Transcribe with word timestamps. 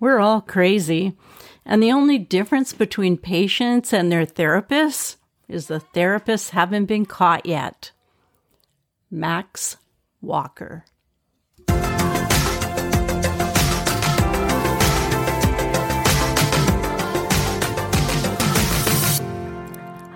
We're 0.00 0.18
all 0.18 0.40
crazy. 0.40 1.16
And 1.64 1.82
the 1.82 1.92
only 1.92 2.18
difference 2.18 2.72
between 2.72 3.18
patients 3.18 3.92
and 3.92 4.10
their 4.10 4.26
therapists 4.26 5.16
is 5.46 5.66
the 5.66 5.82
therapists 5.94 6.50
haven't 6.50 6.86
been 6.86 7.04
caught 7.04 7.44
yet. 7.44 7.92
Max 9.10 9.76
Walker. 10.20 10.84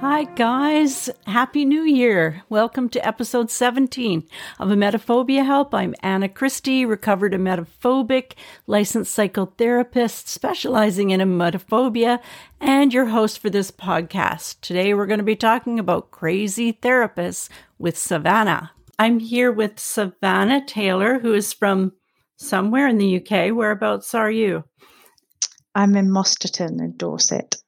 Hi, 0.07 0.25
guys. 0.25 1.09
Happy 1.27 1.64
New 1.64 1.80
Year. 1.80 2.43
Welcome 2.50 2.91
to 2.91 3.07
episode 3.07 3.50
17 3.50 4.29
of 4.61 4.68
Emetophobia 4.68 5.46
Help. 5.46 5.73
I'm 5.73 5.95
Anna 6.00 6.29
Christie, 6.29 6.84
recovered 6.84 7.32
emetophobic, 7.32 8.35
licensed 8.67 9.17
psychotherapist 9.17 10.27
specializing 10.27 11.09
in 11.09 11.21
emetophobia, 11.21 12.21
and 12.61 12.93
your 12.93 13.07
host 13.07 13.39
for 13.39 13.48
this 13.48 13.71
podcast. 13.71 14.61
Today, 14.61 14.93
we're 14.93 15.07
going 15.07 15.21
to 15.21 15.25
be 15.25 15.36
talking 15.36 15.79
about 15.79 16.11
crazy 16.11 16.71
therapists 16.71 17.48
with 17.79 17.96
Savannah. 17.96 18.73
I'm 18.98 19.21
here 19.21 19.50
with 19.50 19.81
Savannah 19.81 20.67
Taylor, 20.67 21.21
who 21.21 21.32
is 21.32 21.54
from 21.54 21.93
somewhere 22.36 22.89
in 22.89 22.98
the 22.98 23.17
UK. 23.17 23.57
Whereabouts 23.57 24.14
are 24.14 24.31
you? 24.31 24.64
I'm 25.75 25.96
in 25.96 26.11
Mosterton 26.11 26.79
in 26.79 26.98
Dorset. 26.98 27.64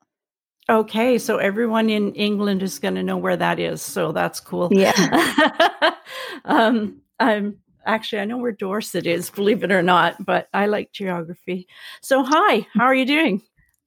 Okay, 0.69 1.19
so 1.19 1.37
everyone 1.39 1.89
in 1.89 2.13
England 2.15 2.63
is 2.63 2.79
going 2.79 2.97
to 2.97 3.03
know 3.03 3.17
where 3.17 3.37
that 3.37 3.61
is. 3.61 3.81
So 3.81 4.11
that's 4.11 4.41
cool. 4.41 4.69
Yeah. 4.73 5.95
um, 6.45 7.01
I'm 7.21 7.59
actually 7.85 8.21
I 8.21 8.25
know 8.25 8.39
where 8.39 8.53
Dorset 8.53 9.07
is, 9.07 9.31
believe 9.31 9.63
it 9.63 9.71
or 9.71 9.83
not, 9.83 10.25
but 10.25 10.49
I 10.53 10.67
like 10.67 10.93
geography. 10.93 11.69
So 12.03 12.25
hi, 12.25 12.67
how 12.75 12.85
are 12.85 12.95
you 12.95 13.07
doing? 13.07 13.43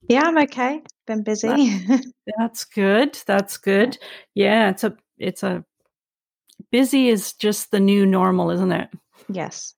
Yeah, 0.08 0.22
I'm 0.22 0.38
okay. 0.38 0.82
Been 1.06 1.22
busy. 1.22 1.80
that's 2.38 2.64
good. 2.64 3.18
That's 3.26 3.58
good. 3.58 3.98
Yeah, 4.34 4.70
it's 4.70 4.84
a 4.84 4.96
it's 5.18 5.42
a 5.42 5.64
busy 6.70 7.08
is 7.08 7.34
just 7.34 7.70
the 7.70 7.80
new 7.80 8.06
normal, 8.06 8.50
isn't 8.50 8.72
it? 8.72 8.88
Yes. 9.28 9.74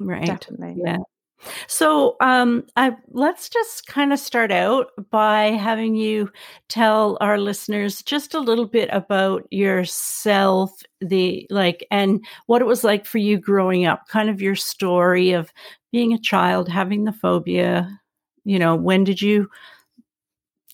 Right. 0.00 0.24
Definitely. 0.26 0.82
Yeah. 0.82 0.98
So, 1.66 2.16
um, 2.20 2.64
I, 2.76 2.96
let's 3.10 3.48
just 3.48 3.86
kind 3.86 4.12
of 4.12 4.18
start 4.18 4.50
out 4.50 4.90
by 5.10 5.50
having 5.50 5.94
you 5.94 6.30
tell 6.68 7.16
our 7.20 7.38
listeners 7.38 8.02
just 8.02 8.34
a 8.34 8.40
little 8.40 8.66
bit 8.66 8.88
about 8.92 9.46
yourself, 9.50 10.82
the 11.00 11.46
like, 11.50 11.86
and 11.90 12.24
what 12.46 12.62
it 12.62 12.66
was 12.66 12.84
like 12.84 13.06
for 13.06 13.18
you 13.18 13.38
growing 13.38 13.86
up, 13.86 14.08
kind 14.08 14.28
of 14.28 14.42
your 14.42 14.56
story 14.56 15.32
of 15.32 15.52
being 15.92 16.12
a 16.12 16.18
child, 16.18 16.68
having 16.68 17.04
the 17.04 17.12
phobia. 17.12 17.88
You 18.44 18.58
know, 18.58 18.74
when 18.74 19.04
did 19.04 19.22
you 19.22 19.48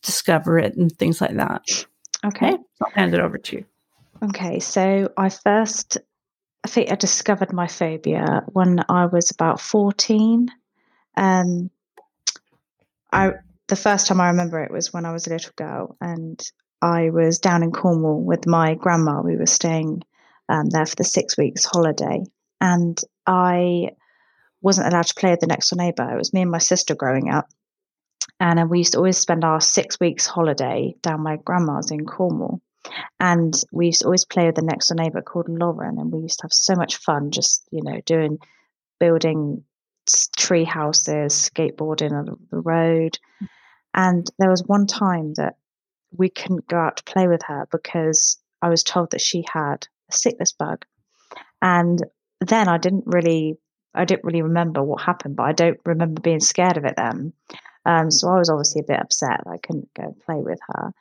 discover 0.03 0.59
it 0.59 0.77
and 0.77 0.91
things 0.93 1.21
like 1.21 1.35
that? 1.37 1.87
Okay. 2.25 2.55
okay. 2.55 2.63
I'll 2.83 2.91
hand 2.93 3.15
it 3.15 3.21
over 3.21 3.37
to 3.37 3.57
you. 3.57 3.65
Okay. 4.23 4.61
So, 4.61 5.13
I 5.17 5.29
first 5.29 5.99
I 6.65 6.69
think 6.69 6.91
I 6.91 6.95
discovered 6.95 7.53
my 7.53 7.67
phobia 7.67 8.43
when 8.53 8.83
I 8.89 9.05
was 9.07 9.31
about 9.31 9.61
14. 9.61 10.49
Um, 11.17 11.71
I 13.13 13.33
the 13.69 13.77
first 13.77 14.07
time 14.07 14.21
I 14.21 14.29
remember 14.29 14.63
it 14.63 14.73
was 14.73 14.93
when 14.93 15.05
I 15.05 15.13
was 15.13 15.27
a 15.27 15.31
little 15.31 15.53
girl, 15.57 15.97
and 16.01 16.41
I 16.81 17.11
was 17.11 17.39
down 17.39 17.63
in 17.63 17.71
Cornwall 17.71 18.21
with 18.21 18.47
my 18.47 18.75
grandma. 18.75 19.21
We 19.21 19.37
were 19.37 19.47
staying 19.47 20.03
um, 20.49 20.71
there 20.71 20.87
for 20.87 20.97
the 20.97 21.05
six 21.05 21.37
weeks 21.37 21.67
holiday, 21.67 22.25
and 22.61 22.99
I 23.27 23.91
wasn't 24.63 24.89
allowed 24.89 25.07
to 25.07 25.15
play 25.15 25.31
with 25.31 25.41
the 25.41 25.47
next 25.47 25.69
door 25.69 25.77
neighbour. 25.77 26.15
It 26.15 26.19
was 26.19 26.33
me 26.33 26.43
and 26.43 26.51
my 26.51 26.59
sister 26.59 26.95
growing 26.95 27.29
up, 27.29 27.49
and 28.41 28.59
uh, 28.59 28.67
we 28.67 28.79
used 28.79 28.93
to 28.93 28.99
always 28.99 29.19
spend 29.19 29.45
our 29.45 29.61
six 29.61 30.01
weeks 30.01 30.27
holiday 30.27 30.95
down 31.03 31.23
my 31.23 31.37
grandma's 31.37 31.91
in 31.91 32.07
Cornwall. 32.07 32.63
And 33.21 33.55
we 33.73 33.87
used 33.87 34.01
to 34.01 34.07
always 34.07 34.25
play 34.25 34.47
with 34.47 34.57
the 34.57 34.63
next 34.63 34.89
door 34.89 34.97
neighbor 34.97 35.23
called 35.23 35.49
Lauren, 35.49 35.99
and 35.99 36.13
we 36.13 36.23
used 36.23 36.41
to 36.41 36.45
have 36.45 36.53
so 36.53 36.75
much 36.75 36.97
fun 36.97 37.31
just, 37.31 37.67
you 37.71 37.83
know, 37.83 38.01
doing 38.05 38.39
building 39.01 39.65
tree 40.37 40.65
houses, 40.65 41.51
skateboarding 41.51 42.13
on 42.13 42.27
the 42.51 42.59
road. 42.59 43.19
And 43.95 44.27
there 44.39 44.51
was 44.51 44.63
one 44.67 44.87
time 44.87 45.35
that 45.35 45.55
we 46.17 46.29
couldn't 46.29 46.69
go 46.69 46.77
out 46.77 46.99
to 46.99 47.05
play 47.05 47.29
with 47.29 47.43
her 47.47 47.67
because 47.71 48.39
I 48.61 48.69
was 48.69 48.83
told 48.83 49.11
that 49.11 49.21
she 49.21 49.45
had 49.51 49.87
a 50.11 50.13
sickness 50.13 50.53
bug. 50.53 50.85
And 51.63 52.03
then 52.41 52.69
I 52.69 52.79
didn't 52.79 53.05
really 53.07 53.59
I 53.95 54.05
didn't 54.05 54.25
really 54.25 54.43
remember 54.43 54.83
what 54.83 55.03
happened, 55.03 55.37
but 55.37 55.45
I 55.45 55.53
don't 55.53 55.79
remember 55.87 56.21
being 56.21 56.41
scared 56.41 56.77
of 56.77 56.85
it 56.85 56.95
then. 56.97 57.33
Um, 57.87 58.11
so 58.11 58.29
I 58.29 58.39
was 58.39 58.51
obviously 58.51 58.81
a 58.81 58.89
bit 58.89 59.01
upset 59.01 59.41
I 59.47 59.59
couldn't 59.59 59.89
go 59.95 60.17
play 60.27 60.41
with 60.41 60.59
her. 60.69 60.93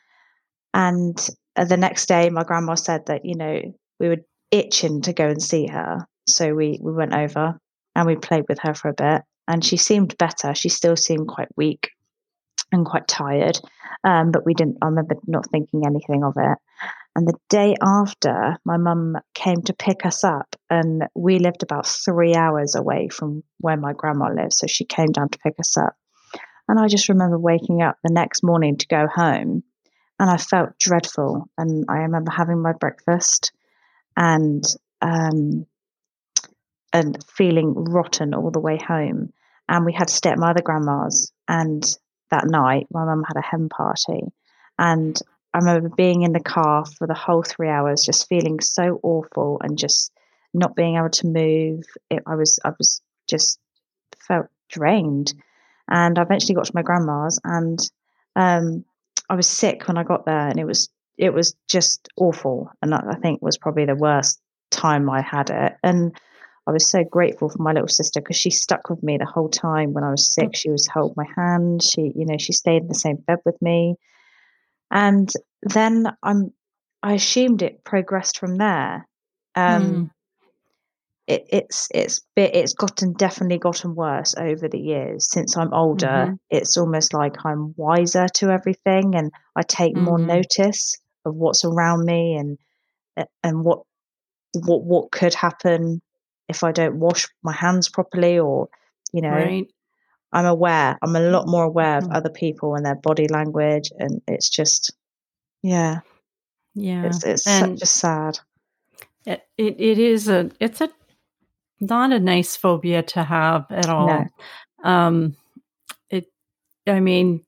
And 0.76 1.30
uh, 1.56 1.66
the 1.66 1.78
next 1.78 2.08
day, 2.08 2.30
my 2.30 2.44
grandma 2.44 2.76
said 2.76 3.06
that, 3.08 3.26
you 3.26 3.36
know, 3.36 3.62
we 4.00 4.10
were 4.10 4.26
itching 4.52 5.02
to 5.02 5.14
go 5.14 5.28
and 5.28 5.42
see 5.42 5.68
her. 5.68 6.08
So 6.28 6.54
we, 6.54 6.80
we 6.82 6.92
went 6.92 7.14
over 7.14 7.60
and 7.96 8.08
we 8.08 8.16
played 8.16 8.46
with 8.48 8.60
her 8.60 8.74
for 8.74 8.90
a 8.90 8.94
bit. 8.94 9.22
And 9.48 9.64
she 9.64 9.78
seemed 9.78 10.18
better. 10.18 10.56
She 10.56 10.70
still 10.70 10.96
seemed 10.96 11.28
quite 11.28 11.50
weak 11.58 11.90
and 12.72 12.86
quite 12.86 13.08
tired. 13.08 13.60
Um, 14.04 14.32
but 14.32 14.46
we 14.46 14.54
didn't, 14.54 14.78
I 14.82 14.86
remember 14.88 15.16
not 15.28 15.50
thinking 15.52 15.84
anything 15.86 16.24
of 16.24 16.34
it. 16.38 16.58
And 17.16 17.28
the 17.28 17.38
day 17.50 17.76
after, 17.82 18.58
my 18.66 18.78
mum 18.78 19.18
came 19.36 19.62
to 19.64 19.74
pick 19.74 20.04
us 20.04 20.24
up, 20.24 20.56
and 20.72 21.04
we 21.14 21.38
lived 21.38 21.62
about 21.62 21.86
three 21.86 22.34
hours 22.34 22.74
away 22.74 23.08
from 23.10 23.44
where 23.60 23.78
my 23.78 23.94
grandma 23.94 24.30
lived. 24.30 24.54
So 24.54 24.66
she 24.66 24.84
came 24.84 25.12
down 25.12 25.30
to 25.30 25.40
pick 25.40 25.54
us 25.60 25.78
up. 25.78 25.94
And 26.68 26.80
I 26.80 26.88
just 26.88 27.10
remember 27.10 27.38
waking 27.38 27.84
up 27.84 27.98
the 28.04 28.12
next 28.12 28.44
morning 28.44 28.78
to 28.78 28.88
go 28.88 29.08
home 29.14 29.64
and 30.24 30.32
I 30.32 30.38
felt 30.38 30.80
dreadful. 30.80 31.50
And 31.58 31.84
I 31.90 31.98
remember 31.98 32.32
having 32.32 32.62
my 32.62 32.72
breakfast 32.72 33.52
and 34.16 34.64
um, 35.02 35.66
and 36.94 37.22
feeling 37.26 37.74
rotten 37.74 38.34
all 38.34 38.50
the 38.50 38.62
way 38.62 38.78
home. 38.78 39.34
And 39.68 39.84
we 39.84 39.92
had 39.92 40.08
to 40.08 40.14
stay 40.14 40.30
at 40.30 40.38
my 40.38 40.52
other 40.52 40.62
grandma's. 40.62 41.34
And 41.50 41.84
that 42.32 42.46
night, 42.48 42.88
my 42.90 43.04
mum 43.04 43.26
had 43.28 43.36
a 43.36 43.46
hen 43.46 43.68
party, 43.68 44.22
and 44.80 45.20
I 45.54 45.58
remember 45.58 45.90
being 45.90 46.22
in 46.22 46.32
the 46.32 46.40
car 46.40 46.86
for 46.86 47.06
the 47.06 47.14
whole 47.14 47.44
three 47.44 47.68
hours, 47.68 48.04
just 48.06 48.30
feeling 48.30 48.62
so 48.62 49.02
awful 49.04 49.60
and 49.62 49.78
just 49.78 50.14
not 50.54 50.74
being 50.74 50.96
able 50.96 51.10
to 51.10 51.28
move. 51.28 51.84
It, 52.10 52.24
I 52.26 52.36
was 52.36 52.60
I 52.64 52.70
was 52.78 53.02
just 53.28 53.60
felt 54.26 54.46
drained, 54.70 55.34
and 55.90 56.18
I 56.18 56.22
eventually 56.22 56.56
got 56.56 56.64
to 56.68 56.72
my 56.76 56.82
grandma's, 56.82 57.42
and 57.44 57.78
um, 58.38 58.86
I 59.30 59.36
was 59.36 59.50
sick 59.50 59.88
when 59.88 59.98
I 59.98 60.04
got 60.04 60.26
there, 60.26 60.48
and 60.50 60.60
it 60.60 60.66
was 60.66 60.90
it 61.18 61.34
was 61.34 61.56
just 61.68 62.10
awful, 62.18 62.72
and 62.82 62.94
I 62.94 63.16
think 63.22 63.42
was 63.42 63.58
probably 63.58 63.86
the 63.86 63.96
worst 63.96 64.40
time 64.72 65.10
I 65.10 65.22
had 65.22 65.50
it. 65.50 65.74
And 65.84 66.16
I 66.66 66.72
was 66.72 66.90
so 66.90 67.04
grateful 67.04 67.50
for 67.50 67.62
my 67.62 67.74
little 67.74 67.88
sister 67.88 68.22
because 68.22 68.38
she 68.38 68.50
stuck 68.50 68.90
with 68.90 69.04
me 69.04 69.18
the 69.18 69.26
whole 69.26 69.50
time 69.50 69.94
when 69.94 70.04
I 70.04 70.12
was 70.12 70.34
sick. 70.34 70.56
She 70.56 70.70
was 70.70 70.88
held 70.88 71.16
my 71.18 71.26
hand. 71.36 71.84
She, 71.84 72.14
you 72.16 72.26
know, 72.26 72.38
she 72.38 72.54
stayed 72.54 72.84
in 72.84 72.88
the 72.88 72.96
same 72.96 73.18
bed 73.18 73.40
with 73.46 73.62
me. 73.62 73.96
And 74.90 75.30
then 75.62 76.08
I'm, 76.24 76.54
I 77.02 77.14
assumed 77.14 77.62
it 77.62 77.84
progressed 77.84 78.40
from 78.40 78.58
there. 78.58 79.08
Um, 79.56 79.84
mm 79.84 80.10
it, 81.28 81.46
it's 81.50 81.88
it's 81.94 82.22
bit 82.36 82.56
it's 82.56 82.74
gotten 82.74 83.14
definitely 83.14 83.58
gotten 83.58 83.96
worse 83.96 84.36
over 84.38 84.68
the 84.68 84.80
years 84.80 85.28
since 85.32 85.56
I'm 85.56 85.74
older. 85.74 86.08
Mm-hmm. 86.08 86.36
It's 86.50 86.78
almost 86.78 87.14
like 87.14 87.46
I'm 87.46 87.74
wiser 87.78 88.28
to 88.36 88.50
everything, 88.50 89.16
and 89.16 89.32
I 89.56 89.62
take 89.62 89.96
mm-hmm. 89.96 90.06
more 90.06 90.20
notice 90.20 90.96
of 91.26 91.36
what's 91.36 91.64
around 91.64 92.06
me 92.06 92.36
and 92.36 92.58
and 93.44 93.64
what 93.64 93.84
what 94.54 94.84
what 94.84 95.12
could 95.12 95.34
happen 95.34 96.02
if 96.50 96.64
I 96.64 96.72
don't 96.72 97.00
wash 97.00 97.28
my 97.42 97.54
hands 97.54 97.90
properly, 97.90 98.40
or 98.40 98.68
you 99.14 99.22
know. 99.22 99.32
Right. 99.32 99.68
I'm 100.36 100.48
aware. 100.48 100.98
I'm 101.04 101.16
a 101.16 101.20
lot 101.20 101.48
more 101.48 101.64
aware 101.64 102.00
of 102.00 102.06
mm-hmm. 102.06 102.14
other 102.14 102.32
people 102.32 102.74
and 102.74 102.84
their 102.84 102.96
body 102.96 103.28
language, 103.28 103.92
and 104.00 104.20
it's 104.28 104.50
just, 104.50 104.92
yeah, 105.62 106.00
yeah, 106.74 107.06
it's, 107.06 107.24
it's 107.24 107.46
and 107.46 107.78
just 107.78 107.94
sad. 107.94 108.40
It, 109.28 109.44
it 109.60 109.76
it 109.80 110.00
is 110.00 110.28
a 110.28 110.50
it's 110.60 110.82
a 110.82 110.90
not 111.90 112.12
a 112.12 112.20
nice 112.20 112.56
phobia 112.56 113.04
to 113.04 113.24
have 113.24 113.66
at 113.70 113.90
all. 113.90 114.08
No. 114.08 114.26
Um, 114.84 115.36
it, 116.10 116.28
I 116.88 117.00
mean, 117.00 117.44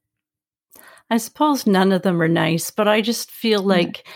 I 1.10 1.18
suppose 1.18 1.68
none 1.68 1.92
of 1.92 2.02
them 2.02 2.22
are 2.22 2.28
nice, 2.28 2.72
but 2.72 2.88
I 2.88 3.02
just 3.02 3.32
feel 3.32 3.62
like, 3.62 4.08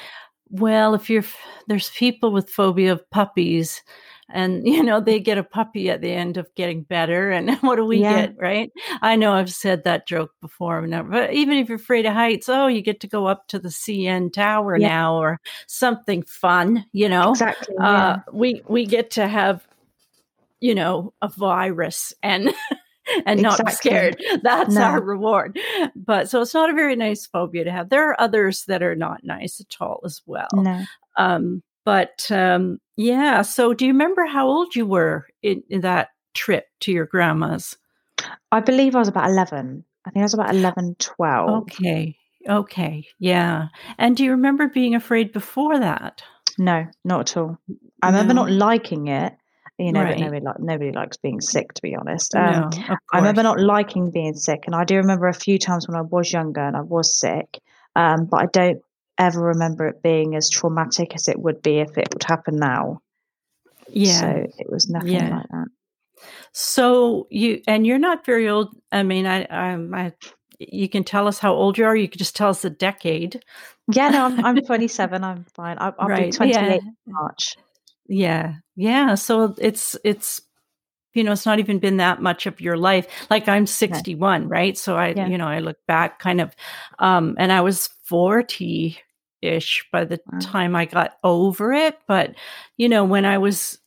well, 0.50 0.94
if 0.94 1.10
you're, 1.10 1.26
there's 1.68 1.90
people 1.92 2.32
with 2.32 2.50
phobia 2.50 2.94
of 2.94 3.10
puppies 3.12 3.82
and 4.32 4.66
you 4.68 4.84
know 4.84 5.00
they 5.00 5.20
get 5.20 5.38
a 5.38 5.44
puppy 5.44 5.90
at 5.90 6.02
the 6.02 6.12
end 6.12 6.38
of 6.38 6.54
getting 6.56 6.84
better 6.84 7.32
and 7.32 7.52
what 7.62 7.76
do 7.76 7.86
we 7.86 8.00
yeah. 8.00 8.28
get 8.28 8.36
right 8.38 8.72
i 9.02 9.16
know 9.16 9.34
i've 9.34 9.52
said 9.52 9.84
that 9.84 10.08
joke 10.08 10.32
before 10.42 10.86
but 10.88 11.34
even 11.34 11.58
if 11.58 11.68
you're 11.68 11.78
afraid 11.78 12.06
of 12.06 12.14
heights 12.14 12.50
oh 12.50 12.68
you 12.68 12.82
get 12.82 13.00
to 13.00 13.08
go 13.08 13.26
up 13.26 13.48
to 13.48 13.60
the 13.60 13.70
cn 13.70 14.32
tower 14.32 14.78
yeah. 14.78 14.88
now 14.88 15.16
or 15.16 15.40
something 15.68 16.24
fun 16.24 16.86
you 16.94 17.10
know 17.10 17.32
exactly 17.32 17.76
uh, 17.82 18.18
we 18.32 18.62
we 18.68 18.86
get 18.86 19.12
to 19.12 19.28
have 19.28 19.66
you 20.62 20.76
know, 20.76 21.14
a 21.22 21.28
virus 21.30 22.14
and 22.22 22.54
and 23.26 23.40
exactly. 23.40 23.64
not 23.64 23.74
scared. 23.74 24.24
That's 24.44 24.76
no. 24.76 24.82
our 24.82 25.02
reward. 25.02 25.60
But 25.96 26.30
so 26.30 26.42
it's 26.42 26.54
not 26.54 26.70
a 26.70 26.76
very 26.76 26.96
nice 26.96 27.26
phobia 27.26 27.64
to 27.64 27.72
have. 27.72 27.90
There 27.90 28.10
are 28.10 28.22
others 28.22 28.66
that 28.66 28.84
are 28.84 28.96
not 28.96 29.24
nice 29.24 29.60
at 29.60 29.76
all 29.80 30.02
as 30.06 30.22
well. 30.26 30.50
No. 30.54 30.84
Um, 31.18 31.64
but 31.86 32.28
um, 32.30 32.80
yeah, 32.98 33.42
so 33.42 33.74
do 33.74 33.86
you 33.86 33.94
remember 33.94 34.26
how 34.26 34.48
old 34.48 34.76
you 34.76 34.86
were 34.86 35.26
in, 35.42 35.64
in 35.70 35.82
that 35.82 36.10
trip 36.34 36.66
to 36.82 36.92
your 36.92 37.06
grandma's? 37.06 37.78
I 38.52 38.60
believe 38.60 38.96
I 38.96 39.00
was 39.00 39.08
about 39.08 39.30
11. 39.30 39.84
I 40.06 40.12
think 40.12 40.22
I 40.22 40.26
was 40.26 40.34
about 40.34 40.54
11, 40.54 40.96
12. 41.00 41.50
Okay. 41.64 42.18
Okay. 42.48 43.08
Yeah. 43.20 43.68
And 43.98 44.16
do 44.16 44.24
you 44.24 44.32
remember 44.32 44.68
being 44.68 44.96
afraid 44.96 45.32
before 45.32 45.80
that? 45.80 46.22
No, 46.58 46.88
not 47.04 47.32
at 47.32 47.38
all. 47.38 47.58
I 48.02 48.08
remember 48.08 48.34
no. 48.34 48.44
not 48.44 48.52
liking 48.52 49.08
it. 49.08 49.36
You 49.80 49.94
know, 49.94 50.02
right. 50.04 50.18
but 50.18 50.24
nobody, 50.24 50.46
like, 50.46 50.60
nobody 50.60 50.92
likes 50.92 51.16
being 51.16 51.40
sick, 51.40 51.74
to 51.74 51.82
be 51.82 51.96
honest. 51.96 52.36
Um, 52.36 52.70
no, 52.70 52.98
I 53.14 53.18
remember 53.18 53.44
not 53.44 53.62
liking 53.62 54.12
being 54.12 54.34
sick. 54.34 54.64
And 54.66 54.76
I 54.76 54.84
do 54.84 54.98
remember 54.98 55.28
a 55.28 55.34
few 55.34 55.58
times 55.58 55.88
when 55.88 55.96
I 55.96 56.02
was 56.02 56.34
younger 56.34 56.60
and 56.60 56.76
I 56.76 56.82
was 56.82 57.18
sick, 57.18 57.60
um, 57.96 58.26
but 58.26 58.42
I 58.42 58.46
don't 58.52 58.82
ever 59.18 59.40
remember 59.42 59.88
it 59.88 60.04
being 60.04 60.36
as 60.36 60.50
traumatic 60.50 61.16
as 61.16 61.30
it 61.30 61.40
would 61.40 61.62
be 61.62 61.80
if 61.80 61.98
it 61.98 62.10
would 62.14 62.24
happen 62.24 62.58
now. 62.58 63.02
Yeah. 63.88 64.20
So 64.20 64.48
it 64.58 64.70
was 64.70 64.90
nothing 64.90 65.14
yeah. 65.14 65.38
like 65.38 65.48
that. 65.50 65.68
So 66.52 67.28
you 67.30 67.62
and 67.66 67.88
you're 67.88 68.00
not 68.00 68.26
very 68.26 68.50
old. 68.50 68.76
I 68.92 69.04
mean, 69.04 69.26
I, 69.26 69.44
I, 69.44 69.78
I, 69.94 70.14
you 70.60 70.90
can 70.90 71.06
tell 71.06 71.28
us 71.28 71.40
how 71.40 71.54
old 71.54 71.78
you 71.78 71.86
are. 71.86 71.96
You 71.96 72.10
can 72.10 72.18
just 72.18 72.36
tell 72.36 72.50
us 72.50 72.64
the 72.64 72.70
decade. 72.70 73.44
Yeah, 73.92 74.10
no, 74.10 74.26
I'm, 74.26 74.46
I'm 74.46 74.62
27. 74.66 75.24
I'm 75.24 75.46
fine. 75.54 75.78
I, 75.78 75.90
will 75.90 76.08
right. 76.08 76.32
be 76.32 76.32
28 76.32 76.56
yeah. 76.56 76.78
March. 77.08 77.56
Yeah, 78.10 78.56
yeah. 78.76 79.16
So 79.16 79.56
it's 79.60 79.96
it's 80.04 80.42
you 81.14 81.24
know 81.24 81.32
it's 81.32 81.46
not 81.46 81.60
even 81.60 81.78
been 81.80 81.98
that 81.98 82.22
much 82.22 82.48
of 82.48 82.60
your 82.60 82.76
life. 82.76 83.08
Like 83.30 83.48
I'm 83.48 83.68
61, 83.68 84.50
right? 84.50 84.78
So 84.78 84.98
I 84.98 85.10
yeah. 85.10 85.28
you 85.28 85.38
know 85.38 85.48
I 85.48 85.60
look 85.60 85.78
back 85.88 86.20
kind 86.20 86.42
of, 86.42 86.54
um, 86.98 87.36
and 87.38 87.52
I 87.52 87.62
was 87.62 87.88
40 88.06 88.98
ish 89.42 89.88
by 89.94 90.06
the 90.06 90.20
wow. 90.32 90.40
time 90.40 90.76
I 90.76 90.86
got 90.86 91.18
over 91.24 91.72
it. 91.72 91.98
But 92.08 92.34
you 92.78 92.90
know 92.90 93.06
when 93.06 93.26
I 93.26 93.38
was 93.38 93.78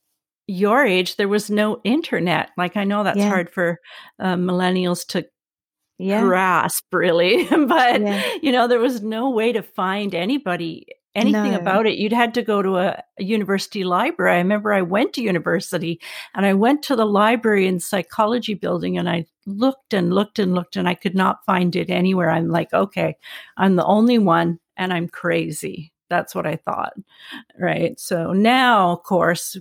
your 0.46 0.84
age, 0.84 1.16
there 1.16 1.28
was 1.28 1.50
no 1.50 1.80
internet. 1.82 2.50
Like 2.56 2.76
I 2.76 2.84
know 2.84 3.02
that's 3.02 3.19
yeah. 3.19 3.28
hard 3.28 3.50
for 3.50 3.80
uh, 4.20 4.36
millennials 4.36 5.04
to 5.08 5.26
yeah. 5.98 6.20
grasp, 6.20 6.84
really, 6.92 7.46
but 7.66 8.02
yeah. 8.02 8.22
you 8.40 8.52
know 8.52 8.69
there 8.69 8.78
was 8.78 9.02
no 9.02 9.30
way 9.30 9.52
to 9.52 9.62
find 9.62 10.14
anybody 10.14 10.86
anything 11.14 11.53
no. 11.53 11.59
about 11.59 11.87
it. 11.87 11.99
You'd 11.99 12.12
had 12.12 12.35
to 12.35 12.43
go 12.43 12.62
to 12.62 12.76
a, 12.76 13.03
a, 13.19 13.23
university 13.23 13.85
library. 13.85 14.37
I 14.37 14.38
remember 14.38 14.73
I 14.73 14.82
went 14.82 15.12
to 15.14 15.23
university 15.23 16.00
and 16.35 16.47
I 16.47 16.55
went 16.55 16.82
to 16.85 16.97
the 16.97 17.05
library 17.05 17.67
in 17.67 17.81
psychology 17.81 18.55
building 18.55 18.97
and 18.97 19.09
I 19.09 19.26
looked 19.47 19.93
and 19.93 20.12
looked 20.12 20.38
and 20.38 20.55
looked 20.55 20.76
and 20.76 20.88
I 20.88 20.94
could 20.94 21.14
not 21.14 21.44
find 21.44 21.76
it 21.76 21.91
anywhere. 21.91 22.31
I'm 22.31 22.49
like, 22.49 22.73
okay, 22.73 23.17
I'm 23.56 23.76
the 23.76 23.85
only 23.85 24.19
one 24.19 24.59
and 24.76 24.93
I'm 24.93 25.09
crazy. 25.09 25.93
That's 26.09 26.35
what 26.35 26.47
I 26.47 26.56
thought. 26.56 26.94
Right. 27.58 27.99
So 28.00 28.32
now, 28.32 28.93
of 28.93 29.03
course, 29.03 29.56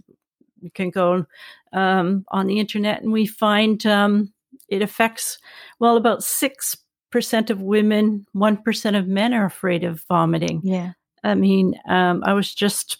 we 0.61 0.69
can 0.69 0.89
go 0.89 1.25
um, 1.73 2.25
on 2.29 2.47
the 2.47 2.59
internet 2.59 3.01
and 3.01 3.11
we 3.11 3.25
find 3.25 3.85
um, 3.85 4.33
it 4.69 4.81
affects, 4.81 5.37
well, 5.79 5.97
about 5.97 6.19
6% 6.19 7.49
of 7.49 7.61
women, 7.61 8.25
1% 8.35 8.97
of 8.97 9.07
men 9.07 9.33
are 9.33 9.45
afraid 9.45 9.83
of 9.83 10.03
vomiting. 10.07 10.61
Yeah. 10.63 10.91
I 11.23 11.35
mean, 11.35 11.75
um, 11.87 12.23
I 12.25 12.33
was 12.33 12.53
just 12.53 12.97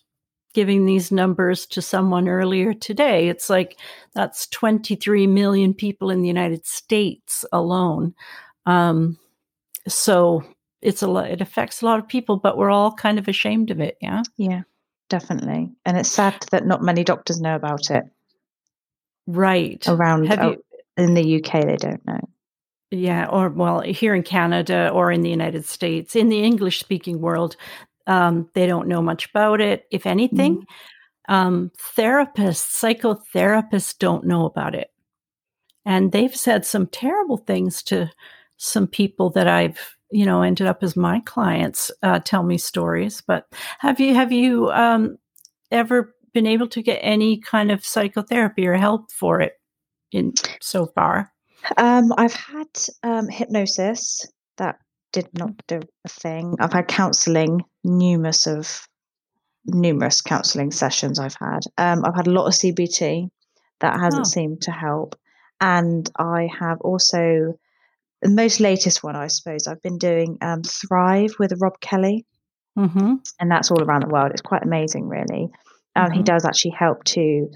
giving 0.53 0.85
these 0.85 1.11
numbers 1.11 1.65
to 1.65 1.81
someone 1.81 2.27
earlier 2.27 2.73
today. 2.73 3.29
It's 3.29 3.49
like 3.49 3.79
that's 4.13 4.47
23 4.47 5.27
million 5.27 5.73
people 5.73 6.09
in 6.09 6.21
the 6.21 6.27
United 6.27 6.65
States 6.65 7.45
alone. 7.51 8.13
Um, 8.65 9.17
so 9.87 10.43
it's 10.81 11.01
a 11.01 11.07
lot, 11.07 11.29
it 11.29 11.41
affects 11.41 11.81
a 11.81 11.85
lot 11.85 11.99
of 11.99 12.07
people, 12.07 12.37
but 12.37 12.57
we're 12.57 12.69
all 12.69 12.91
kind 12.91 13.17
of 13.17 13.27
ashamed 13.27 13.71
of 13.71 13.79
it. 13.79 13.97
Yeah. 14.01 14.23
Yeah 14.37 14.63
definitely. 15.11 15.69
And 15.85 15.97
it's 15.97 16.09
sad 16.09 16.43
that 16.49 16.65
not 16.65 16.81
many 16.81 17.03
doctors 17.03 17.39
know 17.39 17.55
about 17.55 17.91
it. 17.91 18.05
Right. 19.27 19.85
Around 19.87 20.25
Have 20.25 20.43
you, 20.43 20.63
in 20.97 21.13
the 21.13 21.35
UK, 21.35 21.65
they 21.65 21.77
don't 21.77 22.05
know. 22.07 22.27
Yeah, 22.89 23.27
or 23.27 23.49
well, 23.49 23.81
here 23.81 24.15
in 24.15 24.23
Canada 24.23 24.89
or 24.89 25.11
in 25.11 25.21
the 25.21 25.29
United 25.29 25.65
States, 25.65 26.15
in 26.15 26.29
the 26.29 26.43
English 26.43 26.79
speaking 26.79 27.21
world, 27.21 27.55
um, 28.11 28.49
they 28.53 28.67
don't 28.67 28.89
know 28.89 29.01
much 29.01 29.29
about 29.29 29.61
it. 29.61 29.85
If 29.89 30.05
anything, 30.05 30.65
mm. 31.29 31.33
um, 31.33 31.71
therapists, 31.97 32.67
psychotherapists 32.81 33.97
don't 33.97 34.25
know 34.25 34.45
about 34.45 34.75
it. 34.75 34.91
And 35.85 36.11
they've 36.11 36.35
said 36.35 36.65
some 36.65 36.87
terrible 36.87 37.37
things 37.37 37.81
to 37.83 38.11
some 38.57 38.85
people 38.85 39.29
that 39.31 39.47
I've 39.47 39.95
you 40.11 40.25
know 40.25 40.41
ended 40.41 40.67
up 40.67 40.83
as 40.83 40.97
my 40.97 41.21
clients 41.21 41.89
uh, 42.03 42.19
tell 42.19 42.43
me 42.43 42.57
stories 42.57 43.23
but 43.25 43.47
have 43.79 43.97
you 43.97 44.13
have 44.13 44.33
you 44.33 44.69
um, 44.71 45.17
ever 45.71 46.13
been 46.33 46.45
able 46.45 46.67
to 46.67 46.81
get 46.81 46.99
any 47.01 47.39
kind 47.39 47.71
of 47.71 47.85
psychotherapy 47.85 48.67
or 48.67 48.75
help 48.75 49.09
for 49.09 49.39
it 49.39 49.53
in 50.11 50.33
so 50.59 50.85
far 50.85 51.31
um, 51.77 52.11
i've 52.17 52.33
had 52.33 52.67
um, 53.03 53.29
hypnosis 53.29 54.27
that 54.57 54.79
did 55.11 55.27
not 55.37 55.51
do 55.67 55.79
a 56.05 56.09
thing 56.09 56.55
i've 56.59 56.73
had 56.73 56.87
counseling 56.87 57.63
numerous 57.83 58.47
of 58.47 58.87
numerous 59.65 60.21
counseling 60.21 60.71
sessions 60.71 61.19
i've 61.19 61.37
had 61.39 61.61
um, 61.77 62.03
i've 62.05 62.15
had 62.15 62.27
a 62.27 62.31
lot 62.31 62.47
of 62.47 62.53
cbt 62.53 63.29
that 63.79 63.99
hasn't 63.99 64.25
oh. 64.25 64.29
seemed 64.29 64.61
to 64.61 64.71
help 64.71 65.15
and 65.59 66.09
i 66.17 66.49
have 66.59 66.79
also 66.81 67.53
the 68.21 68.29
most 68.29 68.59
latest 68.59 69.03
one, 69.03 69.15
I 69.15 69.27
suppose, 69.27 69.67
I've 69.67 69.81
been 69.81 69.97
doing 69.97 70.37
um, 70.41 70.61
Thrive 70.63 71.33
with 71.39 71.59
Rob 71.59 71.79
Kelly. 71.79 72.25
Mm-hmm. 72.77 73.15
And 73.39 73.51
that's 73.51 73.71
all 73.71 73.81
around 73.81 74.03
the 74.03 74.09
world. 74.09 74.31
It's 74.31 74.41
quite 74.41 74.63
amazing, 74.63 75.07
really. 75.09 75.49
Um, 75.95 76.05
mm-hmm. 76.05 76.13
He 76.13 76.23
does 76.23 76.45
actually 76.45 76.71
help 76.71 77.03
to 77.05 77.49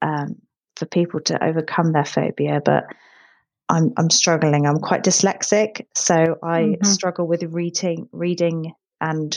um, 0.00 0.36
for 0.76 0.86
people 0.86 1.20
to 1.20 1.44
overcome 1.44 1.92
their 1.92 2.04
phobia, 2.04 2.62
but 2.64 2.84
I'm 3.72 3.92
I'm 3.96 4.10
struggling. 4.10 4.66
I'm 4.66 4.78
quite 4.78 5.02
dyslexic, 5.02 5.86
so 5.94 6.36
I 6.42 6.60
mm-hmm. 6.60 6.84
struggle 6.84 7.26
with 7.26 7.42
reading, 7.42 8.08
reading 8.12 8.74
and 9.00 9.36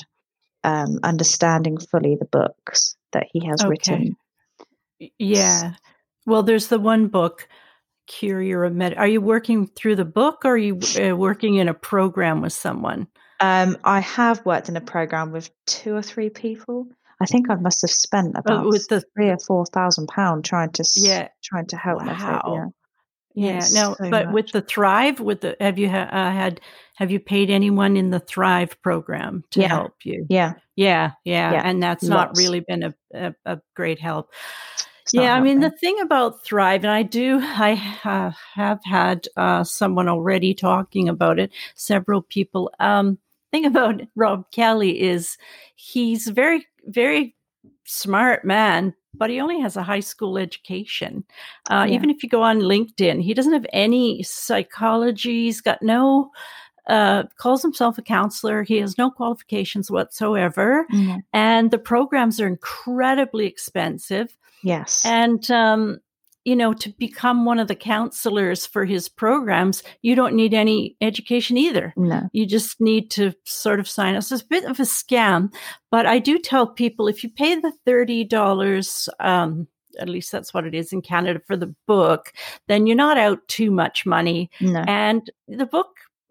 um, 0.65 0.99
understanding 1.03 1.77
fully 1.77 2.17
the 2.19 2.25
books 2.25 2.97
that 3.13 3.27
he 3.31 3.45
has 3.45 3.61
okay. 3.61 3.69
written. 3.69 4.17
Yeah. 5.17 5.75
Well, 6.25 6.43
there's 6.43 6.67
the 6.67 6.79
one 6.79 7.07
book 7.07 7.47
cure 8.07 8.41
your 8.41 8.69
med. 8.69 8.95
Are 8.95 9.07
you 9.07 9.21
working 9.21 9.67
through 9.67 9.95
the 9.95 10.05
book 10.05 10.43
or 10.43 10.51
are 10.51 10.57
you 10.57 10.79
uh, 11.01 11.15
working 11.15 11.55
in 11.55 11.69
a 11.69 11.73
program 11.73 12.41
with 12.41 12.53
someone? 12.53 13.07
Um, 13.39 13.77
I 13.83 14.01
have 14.01 14.45
worked 14.45 14.69
in 14.69 14.75
a 14.75 14.81
program 14.81 15.31
with 15.31 15.49
two 15.65 15.95
or 15.95 16.01
three 16.01 16.29
people. 16.29 16.87
I 17.21 17.25
think 17.25 17.49
I 17.49 17.55
must 17.55 17.81
have 17.81 17.91
spent 17.91 18.35
about 18.35 18.65
with 18.65 18.87
the, 18.89 19.01
three 19.15 19.29
or 19.29 19.39
four 19.39 19.65
thousand 19.65 20.07
pound 20.07 20.43
trying 20.43 20.71
to 20.71 20.83
yeah 20.97 21.29
trying 21.41 21.67
to 21.67 21.77
help 21.77 22.05
wow. 22.05 22.73
Yeah. 23.35 23.59
no, 23.73 23.95
so 23.95 24.09
but 24.09 24.25
much. 24.25 24.33
with 24.33 24.51
the 24.51 24.61
Thrive, 24.61 25.19
with 25.19 25.41
the 25.41 25.57
have 25.59 25.77
you 25.77 25.89
ha- 25.89 26.09
uh, 26.11 26.31
had 26.31 26.61
have 26.95 27.11
you 27.11 27.19
paid 27.19 27.49
anyone 27.49 27.97
in 27.97 28.09
the 28.09 28.19
Thrive 28.19 28.81
program 28.81 29.43
to 29.51 29.61
yeah. 29.61 29.67
help 29.67 29.93
you? 30.03 30.25
Yeah. 30.29 30.53
yeah, 30.75 31.11
yeah, 31.25 31.51
yeah, 31.51 31.61
and 31.65 31.83
that's 31.83 32.03
Lots. 32.03 32.37
not 32.37 32.37
really 32.37 32.61
been 32.61 32.83
a, 32.83 32.95
a, 33.13 33.35
a 33.45 33.61
great 33.75 33.99
help 33.99 34.31
yeah, 35.13 35.35
I 35.35 35.41
mean, 35.41 35.59
the 35.59 35.69
thing 35.69 35.99
about 36.01 36.43
Thrive, 36.43 36.83
and 36.83 36.91
I 36.91 37.03
do, 37.03 37.39
I 37.41 37.73
uh, 38.03 38.31
have 38.53 38.79
had 38.83 39.27
uh, 39.37 39.63
someone 39.63 40.09
already 40.09 40.53
talking 40.53 41.09
about 41.09 41.39
it, 41.39 41.51
several 41.75 42.21
people. 42.21 42.71
Um, 42.79 43.19
thing 43.51 43.65
about 43.65 44.01
Rob 44.15 44.51
Kelly 44.51 44.99
is 45.01 45.37
he's 45.75 46.27
very, 46.27 46.65
very 46.85 47.35
smart 47.85 48.43
man, 48.43 48.93
but 49.17 49.29
he 49.29 49.39
only 49.39 49.59
has 49.59 49.77
a 49.77 49.83
high 49.83 49.99
school 50.01 50.37
education. 50.37 51.23
Uh, 51.69 51.85
yeah. 51.87 51.95
Even 51.95 52.09
if 52.09 52.23
you 52.23 52.29
go 52.29 52.41
on 52.41 52.59
LinkedIn, 52.59 53.21
he 53.21 53.33
doesn't 53.33 53.53
have 53.53 53.65
any 53.73 54.23
psychology. 54.23 55.45
He's 55.45 55.61
got 55.61 55.81
no, 55.81 56.31
uh, 56.87 57.23
calls 57.37 57.61
himself 57.61 57.97
a 57.97 58.01
counselor. 58.01 58.63
He 58.63 58.77
has 58.77 58.97
no 58.97 59.09
qualifications 59.09 59.89
whatsoever. 59.89 60.85
Mm-hmm. 60.93 61.19
And 61.33 61.71
the 61.71 61.79
programs 61.79 62.39
are 62.39 62.47
incredibly 62.47 63.45
expensive. 63.45 64.37
Yes. 64.63 65.05
And, 65.05 65.49
um, 65.51 65.99
you 66.45 66.55
know, 66.55 66.73
to 66.73 66.89
become 66.97 67.43
one 67.43 67.59
of 67.59 67.67
the 67.67 67.75
counselors 67.75 68.67
for 68.67 68.85
his 68.85 69.09
programs, 69.09 69.83
you 70.03 70.15
don't 70.15 70.35
need 70.35 70.53
any 70.53 70.95
education 71.01 71.57
either. 71.57 71.91
No. 71.97 72.29
You 72.33 72.45
just 72.45 72.79
need 72.79 73.09
to 73.11 73.33
sort 73.45 73.79
of 73.79 73.89
sign 73.89 74.15
up. 74.15 74.23
So 74.23 74.35
it's 74.35 74.43
a 74.43 74.47
bit 74.47 74.65
of 74.65 74.79
a 74.79 74.83
scam. 74.83 75.51
But 75.89 76.05
I 76.05 76.19
do 76.19 76.37
tell 76.37 76.67
people 76.67 77.07
if 77.07 77.23
you 77.23 77.31
pay 77.31 77.55
the 77.55 77.73
$30, 77.87 79.09
um, 79.19 79.67
at 79.99 80.07
least 80.07 80.31
that's 80.31 80.53
what 80.53 80.67
it 80.67 80.75
is 80.75 80.93
in 80.93 81.01
Canada 81.01 81.41
for 81.47 81.57
the 81.57 81.73
book, 81.87 82.31
then 82.67 82.85
you're 82.85 82.95
not 82.95 83.17
out 83.17 83.39
too 83.47 83.71
much 83.71 84.05
money. 84.05 84.51
No. 84.61 84.83
And 84.87 85.29
the 85.47 85.65
book, 85.65 85.87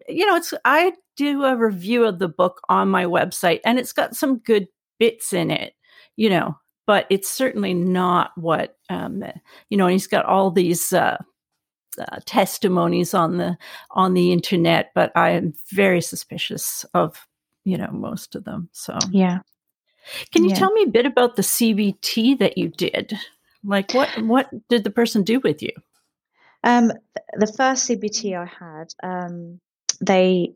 you 0.07 0.25
know, 0.25 0.37
it's, 0.37 0.53
I 0.63 0.93
do 1.17 1.43
a 1.43 1.57
review 1.57 2.05
of 2.05 2.19
the 2.19 2.29
book 2.29 2.61
on 2.69 2.87
my 2.87 3.03
website 3.03 3.59
and 3.65 3.77
it's 3.77 3.93
got 3.93 4.15
some 4.15 4.37
good 4.37 4.67
bits 4.97 5.33
in 5.33 5.51
it, 5.51 5.73
you 6.15 6.29
know, 6.29 6.57
but 6.87 7.07
it's 7.09 7.29
certainly 7.29 7.73
not 7.73 8.31
what 8.37 8.77
um, 8.89 9.23
you 9.69 9.77
know. 9.77 9.85
And 9.85 9.93
he's 9.93 10.07
got 10.07 10.25
all 10.25 10.51
these 10.51 10.93
uh, 10.93 11.17
uh, 11.99 12.19
testimonies 12.25 13.13
on 13.13 13.37
the 13.37 13.57
on 13.91 14.13
the 14.13 14.31
internet, 14.31 14.91
but 14.95 15.11
I 15.15 15.31
am 15.31 15.53
very 15.71 16.01
suspicious 16.01 16.85
of 16.93 17.27
you 17.63 17.77
know 17.77 17.89
most 17.91 18.35
of 18.35 18.43
them. 18.45 18.69
So 18.73 18.97
yeah. 19.11 19.39
Can 20.31 20.43
you 20.43 20.51
Yeah. 20.51 20.55
tell 20.55 20.71
me 20.73 20.83
a 20.83 20.87
bit 20.87 21.05
about 21.05 21.35
the 21.35 21.41
CBT 21.41 22.37
that 22.39 22.57
you 22.57 22.69
did? 22.69 23.13
Like 23.63 23.93
what 23.93 24.09
what 24.23 24.49
did 24.69 24.83
the 24.83 24.91
person 24.91 25.23
do 25.23 25.39
with 25.39 25.61
you? 25.63 25.71
Um, 26.63 26.91
the 27.37 27.47
first 27.47 27.89
CBT 27.89 28.35
I 28.37 28.45
had, 28.45 28.93
um, 29.03 29.59
they, 30.01 30.53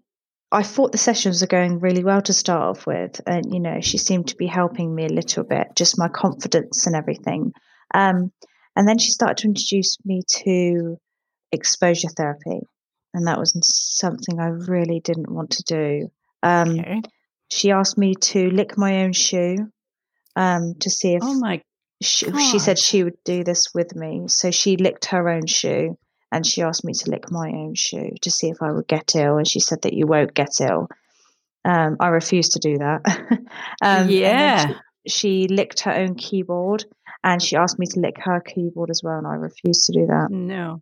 I 0.51 0.63
thought 0.63 0.91
the 0.91 0.97
sessions 0.97 1.41
were 1.41 1.47
going 1.47 1.79
really 1.79 2.03
well 2.03 2.21
to 2.23 2.33
start 2.33 2.77
off 2.77 2.87
with, 2.87 3.21
and 3.27 3.53
you 3.53 3.59
know, 3.59 3.81
she 3.81 3.97
seemed 3.97 4.27
to 4.29 4.35
be 4.35 4.47
helping 4.47 4.93
me 4.95 5.05
a 5.05 5.09
little 5.09 5.43
bit, 5.43 5.67
just 5.75 5.99
my 5.99 6.07
confidence 6.07 6.87
and 6.87 6.95
everything. 6.95 7.53
Um, 7.93 8.31
and 8.75 8.87
then 8.87 8.97
she 8.97 9.11
started 9.11 9.37
to 9.37 9.47
introduce 9.47 9.97
me 10.05 10.21
to 10.43 10.97
exposure 11.51 12.09
therapy, 12.09 12.61
and 13.13 13.27
that 13.27 13.37
was 13.39 13.53
something 13.63 14.39
I 14.39 14.47
really 14.47 14.99
didn't 15.01 15.31
want 15.31 15.51
to 15.51 15.63
do. 15.63 16.11
Um, 16.41 16.79
Okay. 16.79 17.01
she 17.51 17.71
asked 17.71 17.97
me 17.97 18.15
to 18.15 18.49
lick 18.49 18.77
my 18.77 19.03
own 19.03 19.13
shoe 19.13 19.67
um, 20.35 20.75
to 20.79 20.89
see 20.89 21.13
if 21.13 21.23
Oh 21.23 21.39
my 21.39 21.61
she, 22.01 22.25
she 22.37 22.59
said 22.59 22.79
she 22.79 23.03
would 23.03 23.17
do 23.25 23.43
this 23.43 23.73
with 23.73 23.95
me. 23.95 24.27
So 24.27 24.51
she 24.51 24.77
licked 24.77 25.05
her 25.05 25.29
own 25.29 25.45
shoe 25.45 25.97
and 26.31 26.45
she 26.45 26.61
asked 26.61 26.85
me 26.85 26.93
to 26.93 27.09
lick 27.09 27.31
my 27.31 27.49
own 27.49 27.75
shoe 27.75 28.11
to 28.21 28.31
see 28.31 28.49
if 28.49 28.61
I 28.61 28.71
would 28.71 28.87
get 28.87 29.15
ill. 29.15 29.37
And 29.37 29.47
she 29.47 29.59
said 29.59 29.81
that 29.83 29.93
you 29.93 30.05
won't 30.07 30.33
get 30.33 30.61
ill. 30.61 30.87
Um, 31.65 31.97
I 31.99 32.07
refused 32.07 32.53
to 32.53 32.59
do 32.59 32.77
that. 32.77 33.01
um, 33.81 34.09
Yeah. 34.09 34.67
She, 34.67 34.75
she 35.07 35.47
licked 35.47 35.81
her 35.81 35.93
own 35.93 36.15
keyboard 36.15 36.85
and 37.23 37.41
she 37.41 37.55
asked 37.55 37.79
me 37.79 37.87
to 37.87 37.99
lick 37.99 38.17
her 38.19 38.39
keyboard 38.41 38.89
as 38.89 39.01
well. 39.03 39.17
And 39.17 39.27
I 39.27 39.33
refused 39.33 39.85
to 39.85 39.93
do 39.93 40.05
that. 40.07 40.27
No. 40.29 40.81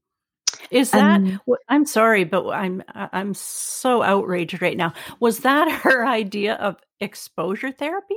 Is 0.70 0.92
that 0.92 1.22
Um, 1.22 1.40
I'm 1.70 1.86
sorry, 1.86 2.24
but 2.24 2.50
I'm 2.50 2.84
I'm 2.94 3.34
so 3.34 4.02
outraged 4.02 4.62
right 4.62 4.76
now. 4.76 4.94
Was 5.20 5.40
that 5.40 5.72
her 5.84 6.06
idea 6.06 6.56
of 6.56 6.76
exposure 7.00 7.72
therapy? 7.72 8.16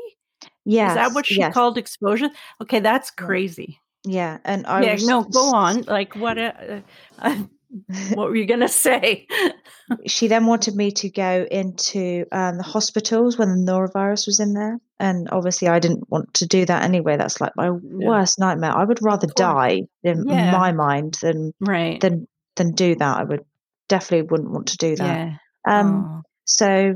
Yeah, 0.64 0.88
Is 0.88 0.94
that 0.94 1.12
what 1.12 1.26
she 1.26 1.38
yes, 1.38 1.54
called 1.54 1.78
exposure? 1.78 2.30
Okay, 2.62 2.80
that's 2.80 3.10
crazy. 3.10 3.78
Yeah. 4.04 4.38
And 4.44 4.66
I 4.66 4.82
yeah, 4.82 4.92
was 4.94 5.06
no, 5.06 5.22
go 5.24 5.52
on. 5.54 5.82
Like 5.82 6.14
what? 6.16 6.38
Uh, 6.38 6.80
uh, 7.18 7.36
what 8.14 8.28
were 8.28 8.36
you 8.36 8.46
gonna 8.46 8.68
say? 8.68 9.26
she 10.06 10.26
then 10.28 10.46
wanted 10.46 10.74
me 10.74 10.90
to 10.92 11.10
go 11.10 11.46
into 11.50 12.24
um, 12.32 12.56
the 12.56 12.62
hospitals 12.64 13.38
when 13.38 13.48
the 13.64 13.72
norovirus 13.72 14.26
was 14.26 14.40
in 14.40 14.54
there. 14.54 14.78
And 14.98 15.28
obviously, 15.30 15.68
I 15.68 15.78
didn't 15.78 16.10
want 16.10 16.34
to 16.34 16.46
do 16.46 16.64
that 16.66 16.82
anyway. 16.82 17.16
That's 17.16 17.40
like 17.40 17.52
my 17.56 17.70
worst 17.70 18.38
nightmare. 18.38 18.76
I 18.76 18.84
would 18.84 19.02
rather 19.02 19.28
die 19.36 19.82
in 20.02 20.26
Yeah. 20.26 20.50
my 20.52 20.72
mind 20.72 21.18
than 21.22 21.52
right. 21.60 22.00
than 22.00 22.26
than 22.56 22.72
do 22.72 22.94
that. 22.96 23.18
I 23.18 23.24
would 23.24 23.44
definitely 23.88 24.28
wouldn't 24.30 24.50
want 24.50 24.68
to 24.68 24.76
do 24.76 24.96
that. 24.96 25.04
yeah. 25.18 25.36
Um, 25.68 26.04
Oh, 26.06 26.22
so 26.46 26.94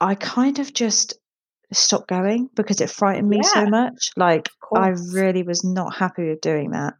I 0.00 0.14
kind 0.14 0.58
of 0.58 0.72
just 0.74 1.14
stopped 1.76 2.08
going 2.08 2.48
because 2.54 2.80
it 2.80 2.90
frightened 2.90 3.28
me 3.28 3.42
so 3.42 3.66
much. 3.66 4.10
Like 4.16 4.48
I 4.74 4.88
really 4.88 5.42
was 5.42 5.64
not 5.64 5.94
happy 5.94 6.28
with 6.28 6.40
doing 6.40 6.70
that. 6.70 6.94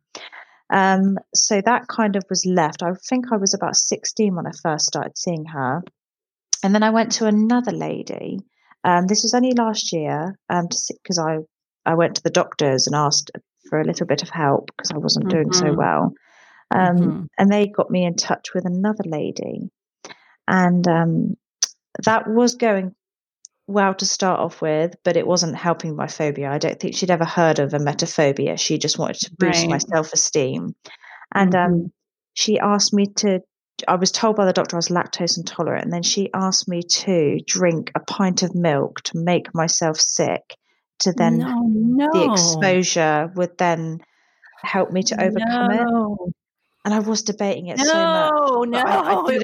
Um, 0.71 1.19
so 1.35 1.61
that 1.61 1.89
kind 1.89 2.17
of 2.17 2.25
was 2.31 2.47
left. 2.47 2.83
I 2.83 2.93
think 3.09 3.27
I 3.31 3.37
was 3.37 3.55
about 3.55 3.77
16 3.77 4.35
when 4.35 4.47
I 4.47 4.53
first 4.63 4.87
started 4.87 5.19
seeing 5.19 5.45
her. 5.47 5.83
And 6.65 6.75
then 6.75 6.83
I 6.83 6.91
went 6.91 7.13
to 7.13 7.27
another 7.27 7.73
lady. 7.73 8.39
Um, 8.85 9.07
this 9.07 9.23
was 9.23 9.35
only 9.35 9.53
last 9.53 9.93
year 9.93 10.39
um, 10.49 10.69
because 10.69 11.19
I, 11.19 11.39
I 11.85 11.95
went 11.95 12.17
to 12.17 12.23
the 12.23 12.31
doctors 12.31 12.87
and 12.87 12.97
asked 12.97 13.31
for 13.69 13.81
a 13.81 13.85
little 13.85 14.07
bit 14.07 14.23
of 14.23 14.31
help 14.31 14.71
because 14.77 14.91
I 14.91 14.99
wasn't 14.99 15.29
doing 15.29 15.53
so 15.53 15.67
Mhm. 15.67 15.77
well. 15.77 16.15
Um, 16.71 16.97
Mhm. 16.97 17.29
And 17.39 17.51
they 17.51 17.67
got 17.67 17.91
me 17.91 18.05
in 18.05 18.15
touch 18.17 18.55
with 18.55 18.65
another 18.65 19.05
lady. 19.05 19.71
And 20.49 20.87
um, 20.89 21.37
that 22.05 22.29
was 22.29 22.55
going 22.57 22.95
well 23.67 23.95
to 23.95 24.07
start 24.07 24.41
off 24.41 24.61
with, 24.61 24.95
but 25.05 25.17
it 25.17 25.27
wasn't 25.27 25.57
helping 25.57 25.97
my 25.97 26.07
phobia. 26.07 26.51
I 26.51 26.59
don't 26.59 26.79
think 26.79 26.95
she'd 26.95 27.11
ever 27.11 27.25
heard 27.25 27.59
of 27.59 27.73
emetophobia. 27.73 28.59
She 28.59 28.79
just 28.79 28.99
wanted 28.99 29.21
to 29.21 29.35
boost 29.39 29.69
my 29.69 29.79
self 29.79 30.13
esteem. 30.13 30.75
And 31.35 31.53
Mhm. 31.53 31.67
um, 31.67 31.93
she 32.35 32.59
asked 32.59 32.93
me 32.93 33.07
to, 33.17 33.41
I 33.89 33.95
was 33.97 34.13
told 34.13 34.37
by 34.37 34.45
the 34.47 34.53
doctor 34.53 34.77
I 34.77 34.79
was 34.79 34.89
lactose 34.89 35.37
intolerant. 35.39 35.85
And 35.85 35.93
then 35.93 36.03
she 36.03 36.31
asked 36.35 36.69
me 36.69 36.83
to 36.83 37.39
drink 37.47 37.91
a 37.95 38.01
pint 38.01 38.43
of 38.43 38.55
milk 38.55 39.01
to 39.05 39.19
make 39.19 39.55
myself 39.55 39.99
sick, 39.99 40.57
to 41.01 41.13
then 41.13 41.39
no, 41.39 41.61
no, 41.67 42.09
the 42.13 42.25
exposure 42.25 43.33
would 43.35 43.57
then 43.59 43.99
help 44.63 44.91
me 44.93 45.03
to 45.05 45.23
overcome 45.23 45.71
it. 45.71 46.33
No, 46.85 46.93
And 46.93 46.95
I 46.95 46.99
was 47.09 47.23
debating 47.23 47.67
it 47.69 47.79
so 47.79 47.95
much. 47.95 48.33
no, 48.33 48.63
no. 48.65 49.27
It, 49.29 49.43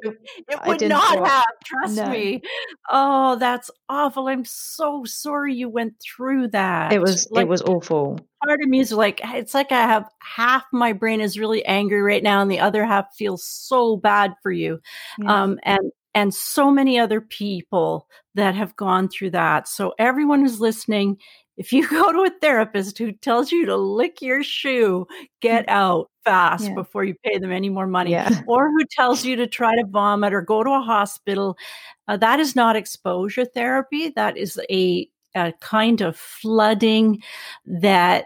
it 0.49 0.59
would 0.66 0.78
didn't 0.78 0.97
have. 0.99 1.45
Trust 1.64 1.97
No. 1.97 2.11
me. 2.11 2.42
Oh, 2.90 3.37
that's 3.37 3.71
awful. 3.88 4.28
I'm 4.28 4.45
so 4.45 5.04
sorry 5.04 5.54
you 5.54 5.68
went 5.68 5.95
through 6.00 6.49
that. 6.49 6.92
it 6.92 7.00
was, 7.00 7.28
like 7.30 7.42
it 7.42 7.49
was 7.49 7.62
awful. 7.62 8.18
part 8.45 8.61
of 8.61 8.68
me 8.68 8.80
is 8.80 8.92
like 8.92 9.21
it's 9.25 9.54
like 9.54 9.71
I 9.73 9.83
have 9.83 10.09
half 10.21 10.64
my 10.73 10.92
brain 10.92 11.21
is 11.21 11.38
really 11.38 11.64
angry 11.64 12.02
right 12.02 12.23
now, 12.23 12.40
and 12.42 12.50
the 12.50 12.61
other 12.61 12.85
half 12.85 13.14
feels 13.14 13.45
so 13.45 13.97
bad 13.97 14.35
for 14.42 14.50
you. 14.50 14.80
Yeah. 15.18 15.42
um, 15.42 15.59
and 15.62 15.92
and 16.14 16.35
so 16.35 16.71
many 16.71 16.99
other 16.99 17.21
people 17.21 18.09
that 18.35 18.54
have 18.57 18.75
gone 18.76 19.09
through 19.09 19.30
that. 19.30 19.68
So 19.68 19.95
everyone 19.99 20.40
who's 20.40 20.59
listening, 20.61 21.18
if 21.59 21.73
you 21.73 21.87
go 21.91 22.12
to 22.12 22.21
a 22.23 22.31
therapist 22.41 22.97
who 22.99 23.12
tells 23.12 23.53
you 23.53 23.67
to 23.67 23.77
lick 23.77 24.23
your 24.23 24.43
shoe, 24.43 25.07
get 25.41 25.69
out 25.69 26.11
fast 26.25 26.69
Yeah. 26.69 26.75
before 26.75 27.05
you 27.05 27.15
pay 27.25 27.38
them 27.38 27.53
any 27.53 27.69
more 27.69 27.87
money, 27.87 28.12
Yeah. 28.12 28.31
or 28.47 28.71
who 28.71 28.85
tells 28.91 29.25
you 29.25 29.37
to 29.37 29.47
try 29.47 29.75
to 29.77 29.85
vomit 29.87 30.33
or 30.33 30.41
go 30.41 30.62
to 30.65 30.71
a 30.71 30.81
hospital, 30.81 31.59
uh, 32.07 32.17
that 32.17 32.41
is 32.41 32.57
not 32.57 32.77
exposure 32.77 33.45
therapy. 33.45 34.09
That 34.11 34.37
is 34.38 34.59
a 34.71 35.09
a 35.35 35.53
kind 35.61 36.00
of 36.00 36.17
flooding 36.17 37.23
that 37.67 38.25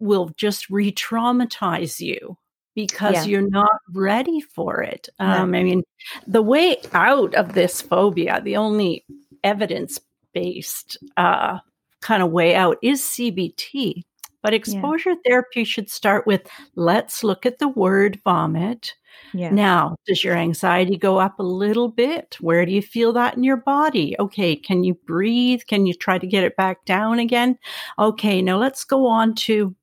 will 0.00 0.30
just 0.36 0.68
re-traumatize 0.70 1.98
you 1.98 2.36
because 2.74 3.14
Yeah. 3.14 3.24
you're 3.24 3.48
not 3.50 3.70
ready 3.92 4.40
for 4.40 4.82
it. 4.82 5.08
Um, 5.18 5.54
I 5.54 5.62
mean, 5.62 5.82
the 6.26 6.42
way 6.42 6.76
out 6.92 7.34
of 7.34 7.54
this 7.54 7.80
phobia, 7.82 8.40
the 8.42 8.56
only 8.58 9.04
evidence-based 9.42 10.98
uh, 11.16 11.58
kind 12.00 12.22
of 12.22 12.30
way 12.30 12.54
out 12.54 12.78
is 12.82 13.02
CBT. 13.02 14.02
But 14.42 14.54
exposure 14.54 15.16
therapy 15.24 15.64
should 15.64 15.90
start 15.90 16.26
with 16.26 16.48
let's 16.74 17.22
look 17.22 17.44
at 17.44 17.58
the 17.58 17.68
word 17.68 18.18
vomit. 18.24 18.94
Yeah. 19.34 19.50
Now, 19.50 19.96
does 20.06 20.24
your 20.24 20.34
anxiety 20.34 20.96
go 20.96 21.18
up 21.18 21.38
a 21.38 21.42
little 21.42 21.88
bit? 21.88 22.38
Where 22.40 22.64
do 22.64 22.72
you 22.72 22.80
feel 22.80 23.12
that 23.12 23.36
in 23.36 23.44
your 23.44 23.58
body? 23.58 24.16
Okay, 24.18 24.56
can 24.56 24.82
you 24.82 24.94
breathe? 24.94 25.60
Can 25.66 25.84
you 25.84 25.92
try 25.92 26.18
to 26.18 26.26
get 26.26 26.44
it 26.44 26.56
back 26.56 26.84
down 26.86 27.18
again? 27.18 27.58
Okay, 27.98 28.40
now 28.40 28.56
let's 28.56 28.82
go 28.82 29.06
on 29.06 29.34
to 29.34 29.74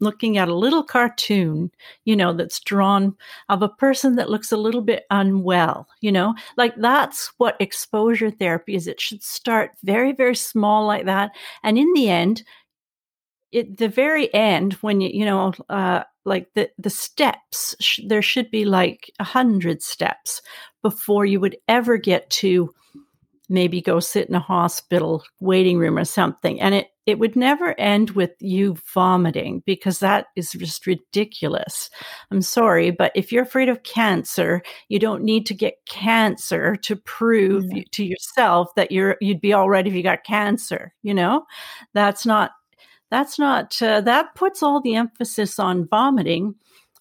looking 0.00 0.38
at 0.38 0.48
a 0.48 0.54
little 0.54 0.82
cartoon, 0.82 1.70
you 2.04 2.16
know, 2.16 2.32
that's 2.32 2.60
drawn 2.60 3.16
of 3.48 3.62
a 3.62 3.68
person 3.68 4.16
that 4.16 4.30
looks 4.30 4.52
a 4.52 4.56
little 4.56 4.82
bit 4.82 5.04
unwell, 5.10 5.88
you 6.00 6.12
know, 6.12 6.34
like 6.56 6.74
that's 6.76 7.32
what 7.38 7.60
exposure 7.60 8.30
therapy 8.30 8.74
is. 8.74 8.86
It 8.86 9.00
should 9.00 9.22
start 9.22 9.72
very, 9.82 10.12
very 10.12 10.36
small 10.36 10.86
like 10.86 11.06
that. 11.06 11.32
And 11.62 11.78
in 11.78 11.92
the 11.94 12.08
end, 12.08 12.42
at 13.54 13.76
the 13.76 13.88
very 13.88 14.32
end, 14.34 14.74
when 14.74 15.00
you, 15.00 15.10
you 15.10 15.24
know, 15.24 15.52
uh, 15.68 16.04
like 16.24 16.48
the, 16.54 16.70
the 16.78 16.90
steps, 16.90 17.74
sh- 17.80 18.00
there 18.06 18.22
should 18.22 18.50
be 18.50 18.64
like 18.64 19.10
a 19.18 19.24
hundred 19.24 19.82
steps 19.82 20.42
before 20.82 21.24
you 21.24 21.40
would 21.40 21.56
ever 21.66 21.96
get 21.96 22.28
to 22.30 22.72
maybe 23.48 23.80
go 23.80 23.98
sit 23.98 24.28
in 24.28 24.34
a 24.34 24.40
hospital 24.40 25.24
waiting 25.40 25.78
room 25.78 25.96
or 25.96 26.04
something. 26.04 26.60
And 26.60 26.74
it, 26.74 26.88
it 27.08 27.18
would 27.18 27.34
never 27.36 27.74
end 27.80 28.10
with 28.10 28.32
you 28.38 28.76
vomiting 28.92 29.62
because 29.64 29.98
that 30.00 30.26
is 30.36 30.52
just 30.52 30.86
ridiculous. 30.86 31.88
I'm 32.30 32.42
sorry, 32.42 32.90
but 32.90 33.12
if 33.14 33.32
you're 33.32 33.44
afraid 33.44 33.70
of 33.70 33.82
cancer, 33.82 34.60
you 34.90 34.98
don't 34.98 35.22
need 35.22 35.46
to 35.46 35.54
get 35.54 35.76
cancer 35.88 36.76
to 36.76 36.96
prove 36.96 37.64
No. 37.64 37.82
to 37.92 38.04
yourself 38.04 38.68
that 38.76 38.92
you're 38.92 39.16
you'd 39.22 39.40
be 39.40 39.54
all 39.54 39.70
right 39.70 39.86
if 39.86 39.94
you 39.94 40.02
got 40.02 40.22
cancer. 40.24 40.92
You 41.02 41.14
know, 41.14 41.46
that's 41.94 42.26
not 42.26 42.50
that's 43.10 43.38
not 43.38 43.80
uh, 43.80 44.02
that 44.02 44.34
puts 44.34 44.62
all 44.62 44.82
the 44.82 44.94
emphasis 44.96 45.58
on 45.58 45.88
vomiting 45.88 46.56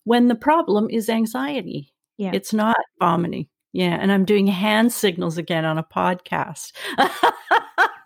when 0.05 0.29
the 0.29 0.35
problem 0.35 0.87
is 0.89 1.09
anxiety. 1.09 1.93
Yeah. 2.17 2.31
It's 2.33 2.53
not 2.53 2.77
vomiting. 3.01 3.49
Yeah, 3.73 3.97
and 3.99 4.09
I'm 4.09 4.23
doing 4.23 4.47
hand 4.47 4.93
signals 4.93 5.37
again 5.37 5.65
on 5.65 5.77
a 5.77 5.83
podcast. 5.83 6.71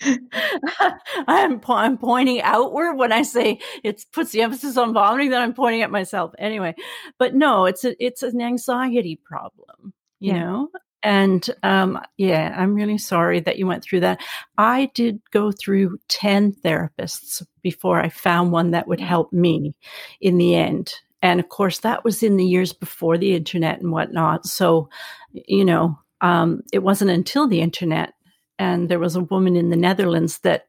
I'm 1.28 1.60
po- 1.60 1.74
I'm 1.74 1.98
pointing 1.98 2.40
outward 2.42 2.94
when 2.96 3.12
I 3.12 3.22
say 3.22 3.60
it 3.84 4.04
puts 4.12 4.32
the 4.32 4.42
emphasis 4.42 4.76
on 4.76 4.92
vomiting. 4.92 5.30
Then 5.30 5.42
I'm 5.42 5.54
pointing 5.54 5.82
at 5.82 5.90
myself 5.90 6.32
anyway. 6.38 6.74
But 7.18 7.34
no, 7.34 7.66
it's 7.66 7.84
a 7.84 7.94
it's 8.04 8.22
an 8.22 8.40
anxiety 8.40 9.20
problem, 9.24 9.92
you 10.20 10.32
Yeah. 10.32 10.40
know. 10.40 10.68
And 11.02 11.48
um, 11.62 12.00
yeah, 12.16 12.54
I'm 12.58 12.74
really 12.74 12.98
sorry 12.98 13.38
that 13.40 13.58
you 13.58 13.66
went 13.66 13.84
through 13.84 14.00
that. 14.00 14.20
I 14.58 14.90
did 14.94 15.20
go 15.32 15.52
through 15.52 15.98
ten 16.08 16.52
therapists 16.52 17.42
before 17.62 18.00
I 18.00 18.08
found 18.08 18.50
one 18.52 18.72
that 18.72 18.88
would 18.88 19.00
help 19.00 19.32
me 19.32 19.74
in 20.20 20.38
the 20.38 20.54
end. 20.56 20.94
and 21.22 21.40
of 21.40 21.48
course, 21.48 21.78
that 21.80 22.04
was 22.04 22.22
in 22.22 22.36
the 22.36 22.44
years 22.44 22.72
before 22.72 23.18
the 23.18 23.34
internet 23.34 23.80
and 23.80 23.90
whatnot. 23.92 24.46
So, 24.46 24.88
you 25.32 25.64
know, 25.64 25.98
um, 26.20 26.62
it 26.72 26.80
wasn't 26.82 27.10
until 27.10 27.46
the 27.48 27.60
internet 27.60 28.12
and 28.58 28.88
there 28.88 28.98
was 28.98 29.16
a 29.16 29.22
woman 29.22 29.56
in 29.56 29.70
the 29.70 29.76
Netherlands 29.76 30.38
that 30.40 30.66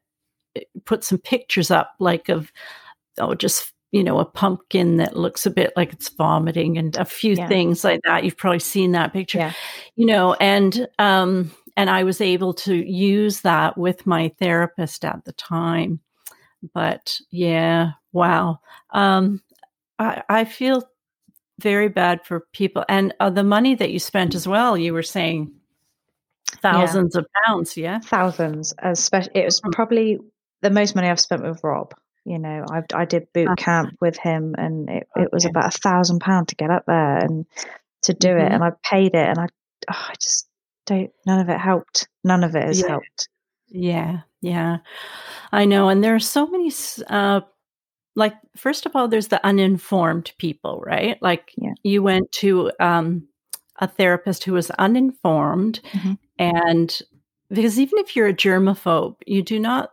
eh, 0.56 0.62
put 0.84 1.04
some 1.04 1.18
pictures 1.18 1.70
up, 1.70 1.94
like 1.98 2.28
of, 2.28 2.52
oh, 3.18 3.34
just 3.34 3.72
you 3.90 4.04
know, 4.04 4.18
a 4.18 4.24
pumpkin 4.24 4.98
that 4.98 5.16
looks 5.16 5.46
a 5.46 5.50
bit 5.50 5.72
like 5.74 5.92
it's 5.92 6.10
vomiting 6.10 6.76
and 6.76 6.96
a 6.96 7.04
few 7.04 7.34
yeah. 7.34 7.48
things 7.48 7.84
like 7.84 8.00
that. 8.04 8.22
You've 8.22 8.36
probably 8.36 8.58
seen 8.58 8.92
that 8.92 9.12
picture, 9.12 9.38
yeah. 9.38 9.52
you 9.96 10.04
know, 10.04 10.34
and, 10.34 10.86
um, 10.98 11.50
and 11.76 11.88
I 11.88 12.04
was 12.04 12.20
able 12.20 12.52
to 12.54 12.74
use 12.74 13.40
that 13.42 13.78
with 13.78 14.06
my 14.06 14.30
therapist 14.38 15.04
at 15.04 15.24
the 15.24 15.32
time. 15.32 16.00
But 16.74 17.18
yeah, 17.30 17.92
wow. 18.12 18.60
Um, 18.90 19.42
I, 19.98 20.22
I 20.28 20.44
feel 20.44 20.82
very 21.60 21.88
bad 21.88 22.24
for 22.24 22.46
people 22.52 22.84
and 22.88 23.14
uh, 23.20 23.30
the 23.30 23.44
money 23.44 23.74
that 23.74 23.90
you 23.90 23.98
spent 23.98 24.34
as 24.34 24.46
well. 24.46 24.76
You 24.76 24.92
were 24.92 25.02
saying 25.02 25.52
thousands 26.60 27.14
yeah. 27.14 27.20
of 27.20 27.26
pounds, 27.44 27.76
yeah, 27.76 27.98
thousands. 28.00 28.74
Especially, 28.82 29.32
it 29.34 29.44
was 29.44 29.60
hmm. 29.60 29.70
probably 29.70 30.18
the 30.62 30.70
most 30.70 30.94
money 30.94 31.08
I've 31.08 31.20
spent 31.20 31.42
with 31.42 31.62
Rob. 31.62 31.94
You 32.24 32.38
know, 32.38 32.64
I, 32.70 32.82
I 32.92 33.04
did 33.04 33.32
boot 33.32 33.56
camp 33.56 33.96
with 34.00 34.18
him, 34.18 34.54
and 34.58 34.88
it, 34.88 35.08
okay. 35.16 35.24
it 35.24 35.32
was 35.32 35.44
about 35.44 35.74
a 35.74 35.78
thousand 35.78 36.20
pound 36.20 36.48
to 36.48 36.56
get 36.56 36.70
up 36.70 36.84
there 36.86 37.18
and 37.18 37.46
to 38.02 38.12
do 38.12 38.28
mm-hmm. 38.28 38.46
it, 38.46 38.52
and 38.52 38.62
I 38.62 38.72
paid 38.84 39.14
it, 39.14 39.28
and 39.28 39.38
I, 39.38 39.46
oh, 39.90 40.06
I 40.10 40.14
just 40.20 40.46
don't. 40.86 41.10
None 41.26 41.40
of 41.40 41.48
it 41.48 41.58
helped. 41.58 42.08
None 42.24 42.44
of 42.44 42.54
it 42.54 42.64
has 42.64 42.80
yeah. 42.80 42.88
helped. 42.88 43.28
Yeah, 43.68 44.20
yeah, 44.42 44.78
I 45.52 45.64
know, 45.64 45.88
and 45.88 46.04
there 46.04 46.14
are 46.14 46.20
so 46.20 46.46
many. 46.46 46.70
Uh, 47.08 47.40
like, 48.14 48.34
first 48.56 48.84
of 48.84 48.96
all, 48.96 49.08
there's 49.08 49.28
the 49.28 49.44
uninformed 49.46 50.32
people, 50.38 50.82
right? 50.84 51.16
Like, 51.22 51.52
yeah. 51.56 51.74
you 51.84 52.02
went 52.02 52.32
to 52.32 52.72
um, 52.80 53.28
a 53.78 53.86
therapist 53.86 54.44
who 54.44 54.52
was 54.52 54.70
uninformed, 54.72 55.80
mm-hmm. 55.92 56.14
and 56.38 57.00
because 57.50 57.78
even 57.78 57.98
if 57.98 58.14
you're 58.14 58.26
a 58.26 58.34
germaphobe, 58.34 59.16
you 59.26 59.42
do 59.42 59.58
not 59.58 59.90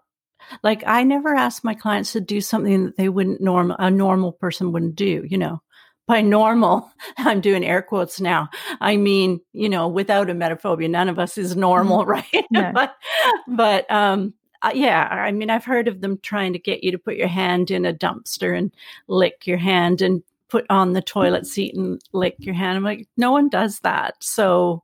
like 0.64 0.84
I 0.86 1.04
never 1.04 1.34
ask 1.36 1.64
my 1.64 1.74
clients 1.74 2.12
to 2.14 2.22
do 2.22 2.42
something 2.42 2.86
that 2.86 2.98
they 2.98 3.10
wouldn't 3.10 3.42
norm 3.42 3.74
a 3.78 3.90
normal 3.90 4.32
person 4.34 4.72
wouldn't 4.72 4.96
do, 4.96 5.26
you 5.28 5.38
know. 5.38 5.62
By 6.08 6.22
normal, 6.22 6.92
I'm 7.18 7.42
doing 7.42 7.66
air 7.66 7.82
quotes 7.82 8.22
now. 8.22 8.50
I 8.80 8.96
mean, 8.98 9.42
you 9.54 9.70
know, 9.70 9.88
without 9.88 10.28
emetophobia, 10.28 10.90
none 10.90 11.10
of 11.10 11.18
us 11.18 11.38
is 11.38 11.56
normal, 11.56 12.06
mm-hmm. 12.06 12.10
right? 12.36 12.46
No. 12.52 12.72
but 12.74 12.96
but 13.48 13.90
um 13.92 14.34
uh, 14.62 14.72
yeah, 14.74 15.08
I 15.12 15.32
mean, 15.32 15.52
I've 15.52 15.66
heard 15.66 15.88
of 15.88 16.02
them 16.02 16.18
trying 16.24 16.54
to 16.54 16.60
get 16.60 16.84
you 16.84 16.92
to 16.92 16.98
put 16.98 17.18
your 17.18 17.28
hand 17.28 17.70
in 17.70 17.86
a 17.86 17.94
dumpster 17.94 18.58
and 18.58 18.72
lick 19.08 19.46
your 19.46 19.58
hand 19.58 20.02
and 20.02 20.24
put 20.50 20.66
on 20.70 20.94
the 20.94 21.02
toilet 21.02 21.46
seat 21.48 21.76
and 21.76 22.02
lick 22.14 22.36
your 22.40 22.56
hand. 22.56 22.78
I'm 22.78 22.84
like, 22.84 23.08
no 23.18 23.32
one 23.32 23.50
does 23.50 23.80
that. 23.80 24.16
So 24.22 24.84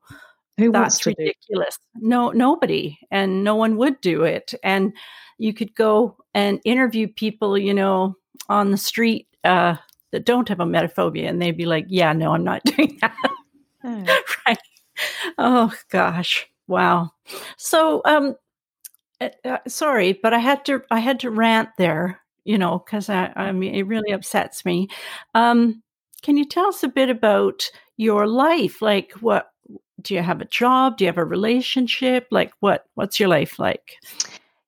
Who 0.57 0.71
that's 0.71 1.05
ridiculous. 1.05 1.77
No, 1.95 2.29
nobody, 2.31 2.99
and 3.11 3.43
no 3.43 3.55
one 3.55 3.77
would 3.77 4.01
do 4.01 4.23
it. 4.23 4.53
And 4.63 4.93
you 5.37 5.53
could 5.53 5.73
go 5.75 6.17
and 6.33 6.59
interview 6.65 7.07
people, 7.07 7.57
you 7.57 7.73
know, 7.73 8.15
on 8.49 8.71
the 8.71 8.77
street 8.77 9.27
uh, 9.43 9.75
that 10.11 10.25
don't 10.25 10.49
have 10.49 10.59
emetophobia, 10.59 11.27
and 11.29 11.41
they'd 11.41 11.57
be 11.57 11.65
like, 11.65 11.85
"Yeah, 11.87 12.13
no, 12.13 12.33
I'm 12.33 12.43
not 12.43 12.63
doing 12.65 12.97
that." 13.01 13.15
Oh. 13.83 14.21
right? 14.47 14.57
Oh 15.37 15.73
gosh, 15.89 16.47
wow. 16.67 17.11
So, 17.57 18.01
um, 18.05 18.35
uh, 19.19 19.29
uh, 19.45 19.57
sorry, 19.67 20.13
but 20.13 20.33
I 20.33 20.39
had 20.39 20.65
to 20.65 20.81
I 20.91 20.99
had 20.99 21.19
to 21.21 21.31
rant 21.31 21.69
there, 21.77 22.21
you 22.43 22.57
know, 22.57 22.79
because 22.86 23.10
I 23.10 23.31
I 23.36 23.51
mean 23.51 23.75
it 23.75 23.83
really 23.83 24.12
upsets 24.12 24.65
me. 24.65 24.89
Um, 25.33 25.81
can 26.21 26.38
you 26.38 26.45
tell 26.45 26.67
us 26.67 26.83
a 26.83 26.88
bit 26.88 27.10
about 27.10 27.69
your 27.98 28.27
life? 28.27 28.81
Like, 28.81 29.12
what 29.21 29.51
do 30.01 30.13
you 30.13 30.21
have 30.21 30.41
a 30.41 30.45
job? 30.45 30.98
Do 30.98 31.03
you 31.03 31.10
have 31.10 31.17
a 31.17 31.25
relationship? 31.25 32.27
Like, 32.31 32.53
what 32.60 32.86
what's 32.95 33.19
your 33.19 33.29
life 33.29 33.59
like? 33.59 33.98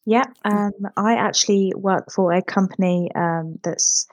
Yeah, 0.05 0.25
um, 0.43 0.73
I 0.97 1.15
actually 1.15 1.71
work 1.75 2.11
for 2.11 2.33
a 2.33 2.41
company 2.41 3.09
um, 3.15 3.59
that's 3.63 4.07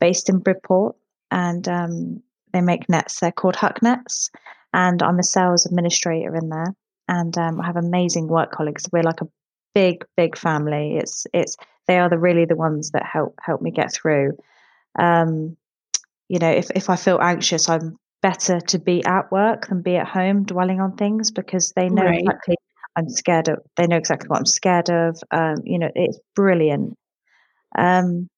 based 0.00 0.28
in 0.28 0.38
Bridport, 0.38 0.96
and 1.30 1.66
um, 1.68 2.22
they 2.52 2.60
make 2.60 2.88
nets. 2.88 3.20
They're 3.20 3.32
called 3.32 3.56
Huck 3.56 3.80
Nets, 3.82 4.30
and 4.72 5.02
I'm 5.02 5.18
a 5.18 5.22
sales 5.22 5.66
administrator 5.66 6.34
in 6.34 6.48
there. 6.48 6.74
And 7.08 7.36
um, 7.38 7.60
I 7.60 7.66
have 7.66 7.76
amazing 7.76 8.26
work 8.26 8.50
colleagues. 8.50 8.88
We're 8.90 9.04
like 9.04 9.20
a 9.20 9.28
big, 9.76 10.06
big 10.16 10.38
family. 10.38 10.96
It's 10.96 11.26
it's 11.34 11.56
they 11.86 11.98
are 11.98 12.08
the 12.08 12.18
really 12.18 12.46
the 12.46 12.56
ones 12.56 12.92
that 12.92 13.04
help 13.04 13.38
help 13.42 13.60
me 13.60 13.70
get 13.70 13.92
through. 13.92 14.32
Um, 14.98 15.58
you 16.28 16.38
know, 16.38 16.50
if 16.50 16.70
if 16.74 16.88
I 16.88 16.96
feel 16.96 17.18
anxious, 17.20 17.68
I'm 17.68 17.98
better 18.22 18.58
to 18.60 18.78
be 18.78 19.04
at 19.04 19.30
work 19.30 19.68
than 19.68 19.82
be 19.82 19.96
at 19.96 20.08
home 20.08 20.44
dwelling 20.44 20.80
on 20.80 20.96
things 20.96 21.30
because 21.30 21.74
they 21.76 21.90
know 21.90 22.04
right. 22.04 22.20
exactly 22.20 22.56
I'm 22.96 23.10
scared 23.10 23.48
of. 23.48 23.58
They 23.76 23.86
know 23.86 23.98
exactly 23.98 24.28
what 24.28 24.38
I'm 24.38 24.46
scared 24.46 24.88
of. 24.88 25.20
Um, 25.30 25.56
you 25.64 25.78
know, 25.78 25.90
it's 25.94 26.18
brilliant. 26.34 26.96
Um, 27.76 28.28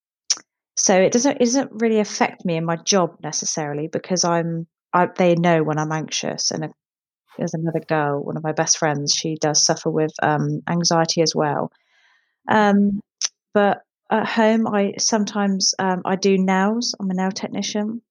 so 0.74 1.00
it 1.00 1.12
doesn't 1.12 1.36
it 1.36 1.44
doesn't 1.44 1.70
really 1.72 2.00
affect 2.00 2.44
me 2.44 2.56
in 2.56 2.64
my 2.64 2.76
job 2.76 3.14
necessarily 3.22 3.86
because 3.86 4.24
I'm 4.24 4.66
I, 4.92 5.06
they 5.16 5.36
know 5.36 5.62
when 5.62 5.78
I'm 5.78 5.92
anxious. 5.92 6.50
And 6.50 6.64
there's 7.38 7.54
another 7.54 7.80
girl, 7.80 8.22
one 8.22 8.36
of 8.36 8.42
my 8.42 8.52
best 8.52 8.78
friends. 8.78 9.14
She 9.14 9.36
does 9.36 9.64
suffer 9.64 9.90
with 9.90 10.12
um, 10.22 10.62
anxiety 10.68 11.22
as 11.22 11.34
well. 11.34 11.72
Um, 12.48 13.00
but 13.54 13.82
at 14.10 14.26
home, 14.26 14.66
I 14.66 14.94
sometimes 14.98 15.74
um, 15.78 16.02
I 16.04 16.16
do 16.16 16.36
nails. 16.38 16.94
I'm 17.00 17.10
a 17.10 17.14
nail 17.14 17.30
technician. 17.30 18.02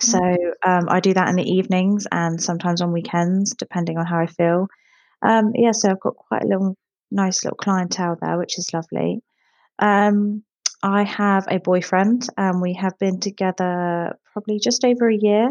So 0.00 0.18
um, 0.66 0.86
I 0.88 1.00
do 1.00 1.14
that 1.14 1.28
in 1.28 1.36
the 1.36 1.48
evenings 1.48 2.06
and 2.10 2.42
sometimes 2.42 2.80
on 2.80 2.92
weekends, 2.92 3.54
depending 3.54 3.98
on 3.98 4.06
how 4.06 4.18
I 4.18 4.26
feel. 4.26 4.66
Um, 5.22 5.52
yeah, 5.54 5.72
so 5.72 5.90
I've 5.90 6.00
got 6.00 6.16
quite 6.16 6.42
a 6.42 6.46
little, 6.48 6.76
nice 7.10 7.44
little 7.44 7.56
clientele 7.56 8.16
there, 8.20 8.38
which 8.38 8.58
is 8.58 8.72
lovely. 8.72 9.20
Um, 9.78 10.42
I 10.82 11.04
have 11.04 11.46
a 11.48 11.58
boyfriend, 11.58 12.26
and 12.36 12.60
we 12.60 12.74
have 12.74 12.98
been 12.98 13.20
together 13.20 14.18
probably 14.32 14.58
just 14.58 14.84
over 14.84 15.08
a 15.08 15.16
year. 15.16 15.48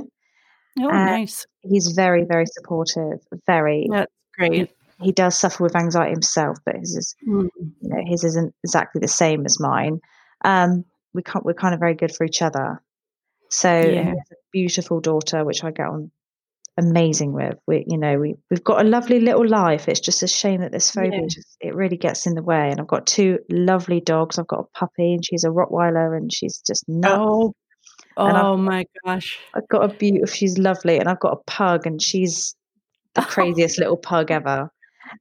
Oh, 0.79 0.87
nice. 0.87 1.45
He's 1.61 1.89
very, 1.89 2.25
very 2.25 2.45
supportive. 2.45 3.19
Very. 3.45 3.87
That's 3.89 4.11
great. 4.37 4.53
He, 4.53 5.05
he 5.05 5.11
does 5.11 5.37
suffer 5.37 5.63
with 5.63 5.75
anxiety 5.75 6.11
himself, 6.11 6.57
but 6.65 6.75
his 6.75 6.95
is, 6.95 7.15
mm. 7.27 7.49
you 7.57 7.89
know, 7.89 8.03
his 8.05 8.23
isn't 8.23 8.53
exactly 8.63 8.99
the 8.99 9.07
same 9.07 9.45
as 9.45 9.59
mine. 9.59 9.99
Um, 10.43 10.85
we 11.13 11.23
can't, 11.23 11.45
we're 11.45 11.53
kind 11.53 11.73
of 11.73 11.79
very 11.79 11.95
good 11.95 12.15
for 12.15 12.25
each 12.25 12.41
other. 12.41 12.81
So 13.49 13.69
yeah. 13.69 13.89
he 13.89 14.07
has 14.09 14.31
a 14.31 14.35
beautiful 14.51 14.99
daughter, 14.99 15.43
which 15.43 15.63
I 15.63 15.71
get 15.71 15.87
on 15.87 16.11
amazing 16.77 17.31
with. 17.31 17.55
We, 17.67 17.85
you 17.87 17.97
know, 17.97 18.19
we 18.19 18.35
we've 18.49 18.63
got 18.63 18.85
a 18.85 18.89
lovely 18.89 19.19
little 19.19 19.47
life. 19.47 19.87
It's 19.87 19.99
just 19.99 20.23
a 20.23 20.27
shame 20.27 20.61
that 20.61 20.71
this 20.71 20.91
phobia 20.91 21.21
yeah. 21.21 21.27
just 21.29 21.57
it 21.61 21.75
really 21.75 21.97
gets 21.97 22.25
in 22.25 22.35
the 22.35 22.43
way. 22.43 22.69
And 22.69 22.79
I've 22.79 22.87
got 22.87 23.07
two 23.07 23.39
lovely 23.49 24.01
dogs. 24.01 24.37
I've 24.37 24.47
got 24.47 24.59
a 24.59 24.77
puppy, 24.77 25.13
and 25.13 25.25
she's 25.25 25.43
a 25.43 25.49
Rottweiler, 25.49 26.17
and 26.17 26.33
she's 26.33 26.61
just 26.65 26.83
nuts. 26.87 27.15
Oh, 27.17 27.53
oh 28.17 28.57
my 28.57 28.85
gosh! 29.03 29.37
I've 29.53 29.67
got 29.67 29.89
a 29.89 29.93
beautiful. 29.93 30.27
She's 30.27 30.57
lovely, 30.57 30.97
and 30.97 31.09
I've 31.09 31.19
got 31.19 31.33
a 31.33 31.43
pug, 31.51 31.85
and 31.85 32.01
she's 32.01 32.55
the 33.13 33.21
craziest 33.29 33.79
little 33.79 33.97
pug 33.97 34.31
ever. 34.31 34.71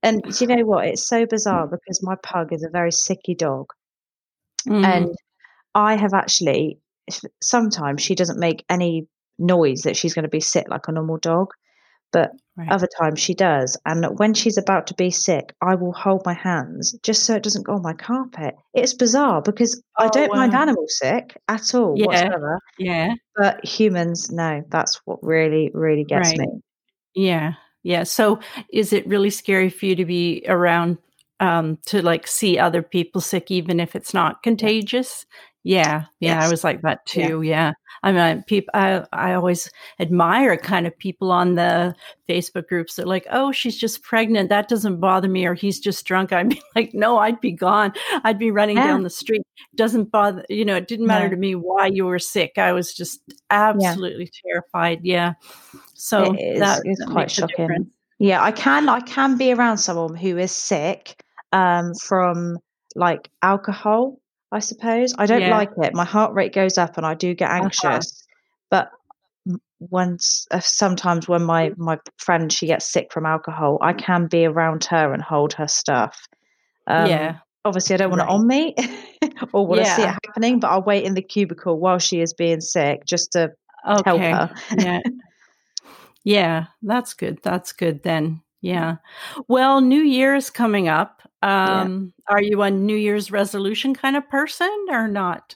And 0.02 0.22
you 0.40 0.46
know 0.46 0.64
what? 0.64 0.86
It's 0.86 1.06
so 1.06 1.26
bizarre 1.26 1.66
because 1.66 2.02
my 2.02 2.16
pug 2.22 2.52
is 2.52 2.62
a 2.62 2.70
very 2.70 2.90
sicky 2.90 3.36
dog, 3.36 3.66
mm. 4.66 4.84
and 4.84 5.14
I 5.74 5.96
have 5.96 6.14
actually 6.14 6.78
sometimes 7.42 8.02
she 8.02 8.14
doesn't 8.14 8.38
make 8.38 8.64
any 8.68 9.06
noise 9.38 9.82
that 9.82 9.96
she's 9.96 10.14
going 10.14 10.22
to 10.22 10.28
be 10.28 10.40
sick 10.40 10.66
like 10.68 10.88
a 10.88 10.92
normal 10.92 11.18
dog. 11.18 11.48
But 12.14 12.30
right. 12.56 12.70
other 12.70 12.88
times 13.00 13.18
she 13.20 13.34
does. 13.34 13.76
And 13.84 14.06
when 14.18 14.34
she's 14.34 14.56
about 14.56 14.86
to 14.86 14.94
be 14.94 15.10
sick, 15.10 15.52
I 15.60 15.74
will 15.74 15.92
hold 15.92 16.22
my 16.24 16.32
hands 16.32 16.96
just 17.02 17.24
so 17.24 17.34
it 17.34 17.42
doesn't 17.42 17.66
go 17.66 17.74
on 17.74 17.82
my 17.82 17.92
carpet. 17.92 18.54
It's 18.72 18.94
bizarre 18.94 19.42
because 19.42 19.82
oh, 19.98 20.04
I 20.04 20.08
don't 20.08 20.30
wow. 20.30 20.36
mind 20.36 20.54
animals 20.54 20.96
sick 20.96 21.36
at 21.48 21.74
all 21.74 21.94
yeah. 21.96 22.06
whatsoever. 22.06 22.60
Yeah. 22.78 23.14
But 23.36 23.64
humans, 23.64 24.30
no, 24.30 24.62
that's 24.68 25.00
what 25.04 25.18
really, 25.22 25.70
really 25.74 26.04
gets 26.04 26.28
right. 26.28 26.38
me. 26.38 26.46
Yeah. 27.14 27.54
Yeah. 27.82 28.04
So 28.04 28.38
is 28.72 28.92
it 28.92 29.06
really 29.06 29.30
scary 29.30 29.70
for 29.70 29.86
you 29.86 29.96
to 29.96 30.04
be 30.04 30.44
around 30.46 30.98
um, 31.40 31.78
to 31.86 32.00
like 32.00 32.28
see 32.28 32.58
other 32.58 32.82
people 32.82 33.20
sick, 33.20 33.50
even 33.50 33.80
if 33.80 33.96
it's 33.96 34.14
not 34.14 34.42
contagious? 34.44 35.26
Yeah, 35.66 36.04
yeah, 36.20 36.40
yes. 36.40 36.44
I 36.44 36.50
was 36.50 36.62
like 36.62 36.82
that 36.82 37.06
too. 37.06 37.40
Yeah, 37.40 37.68
yeah. 37.68 37.72
I 38.02 38.12
mean, 38.12 38.42
people, 38.42 38.70
I, 38.74 39.02
I 39.14 39.32
always 39.32 39.70
admire 39.98 40.58
kind 40.58 40.86
of 40.86 40.96
people 40.98 41.32
on 41.32 41.54
the 41.54 41.94
Facebook 42.28 42.68
groups 42.68 42.96
that 42.96 43.04
are 43.04 43.08
like, 43.08 43.26
oh, 43.30 43.50
she's 43.50 43.78
just 43.78 44.02
pregnant. 44.02 44.50
That 44.50 44.68
doesn't 44.68 45.00
bother 45.00 45.26
me, 45.26 45.46
or 45.46 45.54
he's 45.54 45.80
just 45.80 46.04
drunk. 46.04 46.34
I'd 46.34 46.50
be 46.50 46.62
like, 46.76 46.92
no, 46.92 47.16
I'd 47.16 47.40
be 47.40 47.50
gone. 47.50 47.94
I'd 48.24 48.38
be 48.38 48.50
running 48.50 48.76
yeah. 48.76 48.88
down 48.88 49.04
the 49.04 49.10
street. 49.10 49.40
Doesn't 49.74 50.12
bother, 50.12 50.44
you 50.50 50.66
know, 50.66 50.76
it 50.76 50.86
didn't 50.86 51.06
matter 51.06 51.30
to 51.30 51.36
me 51.36 51.54
why 51.54 51.86
you 51.86 52.04
were 52.04 52.18
sick. 52.18 52.58
I 52.58 52.72
was 52.72 52.92
just 52.92 53.22
absolutely 53.48 54.24
yeah. 54.24 54.52
terrified. 54.52 55.00
Yeah. 55.02 55.32
So 55.94 56.34
it 56.34 56.56
is, 56.56 56.60
that 56.60 56.82
is 56.84 57.02
quite 57.08 57.30
shocking. 57.30 57.90
Yeah, 58.18 58.42
I 58.42 58.52
can, 58.52 58.86
I 58.90 59.00
can 59.00 59.38
be 59.38 59.50
around 59.52 59.78
someone 59.78 60.14
who 60.14 60.36
is 60.36 60.52
sick 60.52 61.22
um, 61.52 61.94
from 61.94 62.58
like 62.94 63.30
alcohol 63.42 64.20
I 64.54 64.60
suppose. 64.60 65.14
I 65.18 65.26
don't 65.26 65.42
yeah. 65.42 65.56
like 65.56 65.70
it. 65.82 65.94
My 65.94 66.04
heart 66.04 66.32
rate 66.32 66.54
goes 66.54 66.78
up 66.78 66.96
and 66.96 67.04
I 67.04 67.14
do 67.14 67.34
get 67.34 67.50
uh-huh. 67.50 67.64
anxious. 67.64 68.26
Uh-huh. 68.72 68.88
but 69.48 69.58
once 69.90 70.46
uh, 70.50 70.60
sometimes 70.60 71.28
when 71.28 71.42
my 71.42 71.72
my 71.76 71.98
friend 72.16 72.50
she 72.50 72.66
gets 72.66 72.90
sick 72.90 73.12
from 73.12 73.26
alcohol, 73.26 73.78
I 73.82 73.92
can 73.92 74.26
be 74.28 74.46
around 74.46 74.84
her 74.84 75.12
and 75.12 75.22
hold 75.22 75.52
her 75.54 75.68
stuff. 75.68 76.28
Um, 76.86 77.10
yeah. 77.10 77.38
Obviously, 77.66 77.94
I 77.94 77.96
don't 77.96 78.10
want 78.10 78.22
right. 78.22 78.30
it 78.30 78.34
on 78.34 78.46
me 78.46 78.74
or 79.52 79.66
want 79.66 79.82
yeah. 79.82 79.88
to 79.88 79.96
see 79.96 80.02
it 80.02 80.16
happening, 80.26 80.60
but 80.60 80.68
I'll 80.68 80.82
wait 80.82 81.04
in 81.04 81.14
the 81.14 81.22
cubicle 81.22 81.78
while 81.78 81.98
she 81.98 82.20
is 82.20 82.32
being 82.32 82.60
sick 82.60 83.06
just 83.06 83.32
to 83.32 83.52
okay. 83.88 84.30
help 84.30 84.50
her. 84.50 84.54
yeah. 84.78 85.00
Yeah, 86.24 86.66
that's 86.82 87.12
good. 87.12 87.38
That's 87.42 87.72
good 87.72 88.02
then. 88.02 88.40
Yeah. 88.62 88.96
Well, 89.46 89.82
New 89.82 90.00
Year's 90.00 90.48
coming 90.48 90.88
up. 90.88 91.20
Um, 91.44 92.12
yeah. 92.28 92.34
Are 92.34 92.42
you 92.42 92.62
a 92.62 92.70
New 92.70 92.96
Year's 92.96 93.30
resolution 93.30 93.94
kind 93.94 94.16
of 94.16 94.28
person 94.28 94.86
or 94.88 95.06
not? 95.06 95.54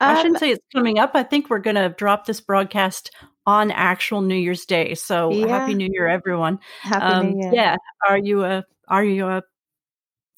Um, 0.00 0.16
I 0.16 0.22
shouldn't 0.22 0.40
say 0.40 0.50
it's 0.50 0.64
coming 0.74 0.98
up. 0.98 1.12
I 1.14 1.22
think 1.22 1.50
we're 1.50 1.58
going 1.58 1.76
to 1.76 1.90
drop 1.90 2.26
this 2.26 2.40
broadcast 2.40 3.10
on 3.46 3.70
actual 3.70 4.22
New 4.22 4.34
Year's 4.34 4.64
Day. 4.64 4.94
So 4.94 5.30
yeah. 5.30 5.46
happy 5.46 5.74
New 5.74 5.88
Year, 5.92 6.08
everyone. 6.08 6.58
Happy 6.80 7.04
um, 7.04 7.30
New 7.30 7.42
Year. 7.42 7.54
Yeah. 7.54 7.76
Are 8.08 8.18
you 8.18 8.44
a 8.44 8.64
Are 8.88 9.04
you 9.04 9.26
a, 9.26 9.42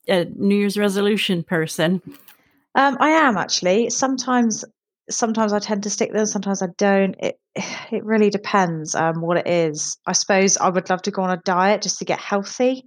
a 0.09 0.25
New 0.25 0.57
Year's 0.57 0.77
resolution 0.77 1.45
person? 1.45 2.03
Um, 2.75 2.97
I 3.01 3.11
am 3.11 3.37
actually. 3.37 3.91
Sometimes 3.91 4.65
sometimes 5.11 5.53
I 5.53 5.59
tend 5.59 5.85
to 5.85 5.91
stick 5.91 6.13
them, 6.13 6.27
sometimes 6.27 6.61
I 6.61 6.69
don't. 6.77 7.15
It 7.21 7.39
it 7.91 8.05
really 8.05 8.31
depends 8.31 8.95
um, 8.95 9.21
what 9.21 9.39
it 9.39 9.47
is. 9.47 9.97
I 10.07 10.13
suppose 10.13 10.57
I 10.57 10.69
would 10.69 10.91
love 10.91 11.03
to 11.03 11.11
go 11.11 11.23
on 11.23 11.31
a 11.31 11.41
diet 11.45 11.83
just 11.83 11.99
to 12.01 12.05
get 12.05 12.19
healthy. 12.19 12.85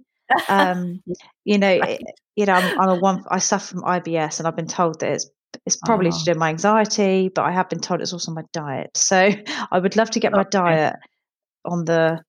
Um, 0.48 1.02
you 1.44 1.58
know, 1.58 1.70
it, 1.70 2.02
you 2.36 2.46
know, 2.46 2.54
I'm, 2.54 2.80
I'm, 2.80 2.88
a 2.88 2.94
one. 2.96 3.24
I 3.28 3.38
suffer 3.38 3.74
from 3.74 3.82
IBS, 3.82 4.38
and 4.38 4.48
I've 4.48 4.56
been 4.56 4.66
told 4.66 5.00
that 5.00 5.12
it's 5.12 5.30
it's 5.66 5.76
probably 5.76 6.08
oh. 6.08 6.18
to 6.18 6.24
do 6.24 6.30
with 6.30 6.38
my 6.38 6.48
anxiety, 6.48 7.30
but 7.34 7.42
I 7.42 7.52
have 7.52 7.68
been 7.68 7.80
told 7.80 8.00
it's 8.00 8.12
also 8.12 8.32
my 8.32 8.42
diet. 8.52 8.90
So 8.96 9.30
I 9.70 9.78
would 9.78 9.96
love 9.96 10.10
to 10.12 10.20
get 10.20 10.32
my 10.32 10.44
diet 10.44 10.96
on 11.64 11.84
the 11.84 12.22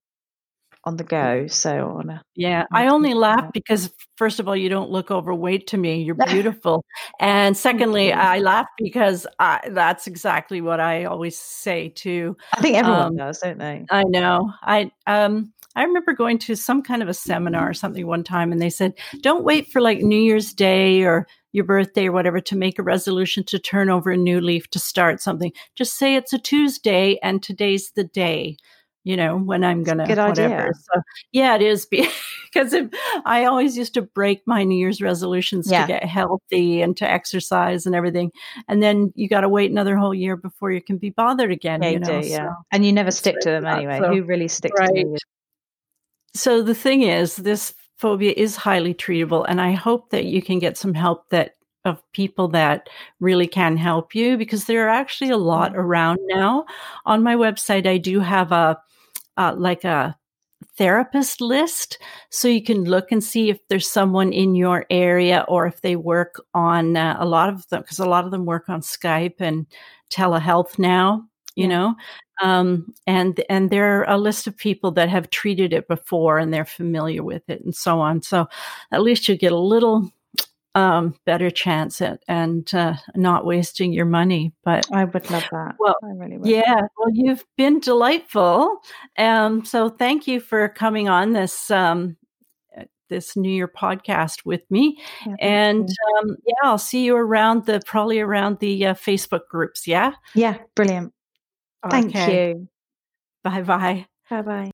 on 0.86 0.96
the 0.96 1.04
go. 1.04 1.46
So 1.46 1.96
on 1.98 2.10
a, 2.10 2.22
yeah, 2.36 2.64
I 2.72 2.88
only 2.88 3.14
laugh 3.14 3.50
because 3.52 3.90
first 4.16 4.38
of 4.38 4.48
all, 4.48 4.56
you 4.56 4.68
don't 4.68 4.90
look 4.90 5.10
overweight 5.10 5.68
to 5.68 5.78
me. 5.78 6.02
You're 6.02 6.14
beautiful, 6.28 6.84
and 7.18 7.56
secondly, 7.56 8.12
I 8.12 8.38
laugh 8.38 8.66
because 8.76 9.26
I, 9.38 9.60
that's 9.70 10.06
exactly 10.06 10.60
what 10.60 10.80
I 10.80 11.04
always 11.04 11.38
say 11.38 11.88
too. 11.88 12.36
I 12.52 12.60
think 12.60 12.76
everyone 12.76 13.00
um, 13.00 13.16
does, 13.16 13.38
don't 13.38 13.58
they? 13.58 13.86
I 13.90 14.04
know. 14.04 14.52
I 14.62 14.90
um. 15.06 15.53
I 15.76 15.82
remember 15.82 16.12
going 16.12 16.38
to 16.40 16.54
some 16.54 16.82
kind 16.82 17.02
of 17.02 17.08
a 17.08 17.14
seminar 17.14 17.70
or 17.70 17.74
something 17.74 18.06
one 18.06 18.24
time, 18.24 18.52
and 18.52 18.60
they 18.60 18.70
said, 18.70 18.94
"Don't 19.20 19.44
wait 19.44 19.68
for 19.68 19.80
like 19.80 19.98
New 19.98 20.20
Year's 20.20 20.52
Day 20.52 21.02
or 21.02 21.26
your 21.52 21.64
birthday 21.64 22.08
or 22.08 22.12
whatever 22.12 22.40
to 22.40 22.56
make 22.56 22.78
a 22.78 22.82
resolution 22.82 23.44
to 23.44 23.58
turn 23.58 23.90
over 23.90 24.10
a 24.10 24.16
new 24.16 24.40
leaf 24.40 24.68
to 24.70 24.78
start 24.78 25.20
something. 25.20 25.52
Just 25.74 25.96
say 25.96 26.16
it's 26.16 26.32
a 26.32 26.38
Tuesday 26.38 27.18
and 27.22 27.42
today's 27.42 27.92
the 27.92 28.04
day." 28.04 28.56
you 29.04 29.18
know, 29.18 29.36
when 29.36 29.62
I'm 29.62 29.82
going 29.82 29.98
to, 29.98 30.04
whatever. 30.04 30.54
Idea. 30.54 30.72
So, 30.74 31.02
yeah, 31.30 31.54
it 31.54 31.62
is 31.62 31.86
because 31.86 32.74
I 33.26 33.44
always 33.44 33.76
used 33.76 33.94
to 33.94 34.02
break 34.02 34.42
my 34.46 34.64
New 34.64 34.78
Year's 34.78 35.02
resolutions 35.02 35.70
yeah. 35.70 35.82
to 35.82 35.92
get 35.92 36.04
healthy 36.04 36.80
and 36.80 36.96
to 36.96 37.08
exercise 37.08 37.84
and 37.84 37.94
everything. 37.94 38.32
And 38.66 38.82
then 38.82 39.12
you 39.14 39.28
got 39.28 39.42
to 39.42 39.48
wait 39.48 39.70
another 39.70 39.96
whole 39.96 40.14
year 40.14 40.36
before 40.36 40.72
you 40.72 40.80
can 40.80 40.96
be 40.96 41.10
bothered 41.10 41.52
again. 41.52 41.82
Yeah, 41.82 41.90
you, 41.90 41.98
know? 41.98 42.22
do, 42.22 42.26
yeah. 42.26 42.48
So, 42.48 42.54
and 42.72 42.86
you 42.86 42.92
never 42.94 43.10
stick 43.10 43.38
to 43.40 43.50
them 43.50 43.66
anyway. 43.66 44.00
So, 44.00 44.08
Who 44.08 44.22
really 44.22 44.48
sticks 44.48 44.80
right. 44.80 44.88
to 44.88 45.04
them? 45.04 45.16
So 46.34 46.62
the 46.62 46.74
thing 46.74 47.02
is, 47.02 47.36
this 47.36 47.74
phobia 47.98 48.34
is 48.36 48.56
highly 48.56 48.94
treatable. 48.94 49.44
And 49.48 49.60
I 49.60 49.72
hope 49.72 50.10
that 50.10 50.24
you 50.24 50.42
can 50.42 50.58
get 50.58 50.76
some 50.76 50.94
help 50.94 51.28
that 51.30 51.56
of 51.84 52.02
people 52.12 52.48
that 52.48 52.88
really 53.20 53.46
can 53.46 53.76
help 53.76 54.14
you 54.14 54.38
because 54.38 54.64
there 54.64 54.86
are 54.86 54.90
actually 54.90 55.30
a 55.30 55.36
lot 55.36 55.72
mm-hmm. 55.72 55.80
around 55.80 56.18
now. 56.22 56.64
On 57.04 57.22
my 57.22 57.34
website, 57.34 57.86
I 57.86 57.98
do 57.98 58.20
have 58.20 58.52
a 58.52 58.78
uh, 59.36 59.54
like 59.56 59.84
a 59.84 60.16
therapist 60.76 61.40
list 61.40 61.98
so 62.30 62.48
you 62.48 62.62
can 62.62 62.84
look 62.84 63.12
and 63.12 63.22
see 63.22 63.50
if 63.50 63.58
there's 63.68 63.88
someone 63.90 64.32
in 64.32 64.54
your 64.54 64.86
area 64.90 65.44
or 65.46 65.66
if 65.66 65.80
they 65.82 65.94
work 65.94 66.40
on 66.54 66.96
uh, 66.96 67.16
a 67.18 67.26
lot 67.26 67.48
of 67.48 67.68
them 67.68 67.82
because 67.82 67.98
a 67.98 68.06
lot 68.06 68.24
of 68.24 68.30
them 68.30 68.44
work 68.44 68.68
on 68.68 68.80
Skype 68.80 69.40
and 69.40 69.66
telehealth 70.10 70.78
now 70.78 71.24
you 71.54 71.64
yeah. 71.64 71.68
know 71.68 71.94
um, 72.42 72.92
and 73.06 73.42
and 73.48 73.70
there 73.70 74.00
are 74.00 74.10
a 74.10 74.18
list 74.18 74.46
of 74.46 74.56
people 74.56 74.90
that 74.92 75.08
have 75.08 75.30
treated 75.30 75.72
it 75.72 75.88
before 75.88 76.38
and 76.38 76.52
they're 76.52 76.64
familiar 76.64 77.22
with 77.22 77.42
it 77.48 77.62
and 77.64 77.74
so 77.74 78.00
on 78.00 78.22
so 78.22 78.46
at 78.92 79.02
least 79.02 79.28
you 79.28 79.36
get 79.36 79.52
a 79.52 79.58
little 79.58 80.10
um, 80.74 81.14
better 81.24 81.50
chance 81.50 82.00
at 82.00 82.22
and 82.26 82.72
uh, 82.74 82.94
not 83.14 83.46
wasting 83.46 83.92
your 83.92 84.06
money. 84.06 84.52
But 84.64 84.86
I 84.92 85.04
would 85.04 85.30
love 85.30 85.46
that. 85.52 85.76
Well, 85.78 85.96
really 86.02 86.38
yeah. 86.50 86.80
Well, 86.98 87.10
you've 87.12 87.44
been 87.56 87.80
delightful. 87.80 88.80
Um, 89.16 89.64
so 89.64 89.88
thank 89.88 90.26
you 90.26 90.40
for 90.40 90.68
coming 90.68 91.08
on 91.08 91.32
this 91.32 91.70
um, 91.70 92.16
this 93.08 93.36
New 93.36 93.50
Year 93.50 93.68
podcast 93.68 94.44
with 94.44 94.62
me. 94.70 95.00
Yeah, 95.26 95.36
and 95.40 95.88
um, 96.18 96.36
yeah, 96.46 96.54
I'll 96.64 96.78
see 96.78 97.04
you 97.04 97.16
around 97.16 97.66
the 97.66 97.80
probably 97.86 98.20
around 98.20 98.58
the 98.58 98.86
uh, 98.86 98.94
Facebook 98.94 99.46
groups. 99.48 99.86
Yeah. 99.86 100.12
Yeah. 100.34 100.58
Brilliant. 100.74 101.13
Thank 101.90 102.16
okay. 102.16 102.26
you. 102.26 102.68
Bye 103.44 103.62
bye. 103.62 104.06
Bye 104.30 104.42
bye. 104.42 104.72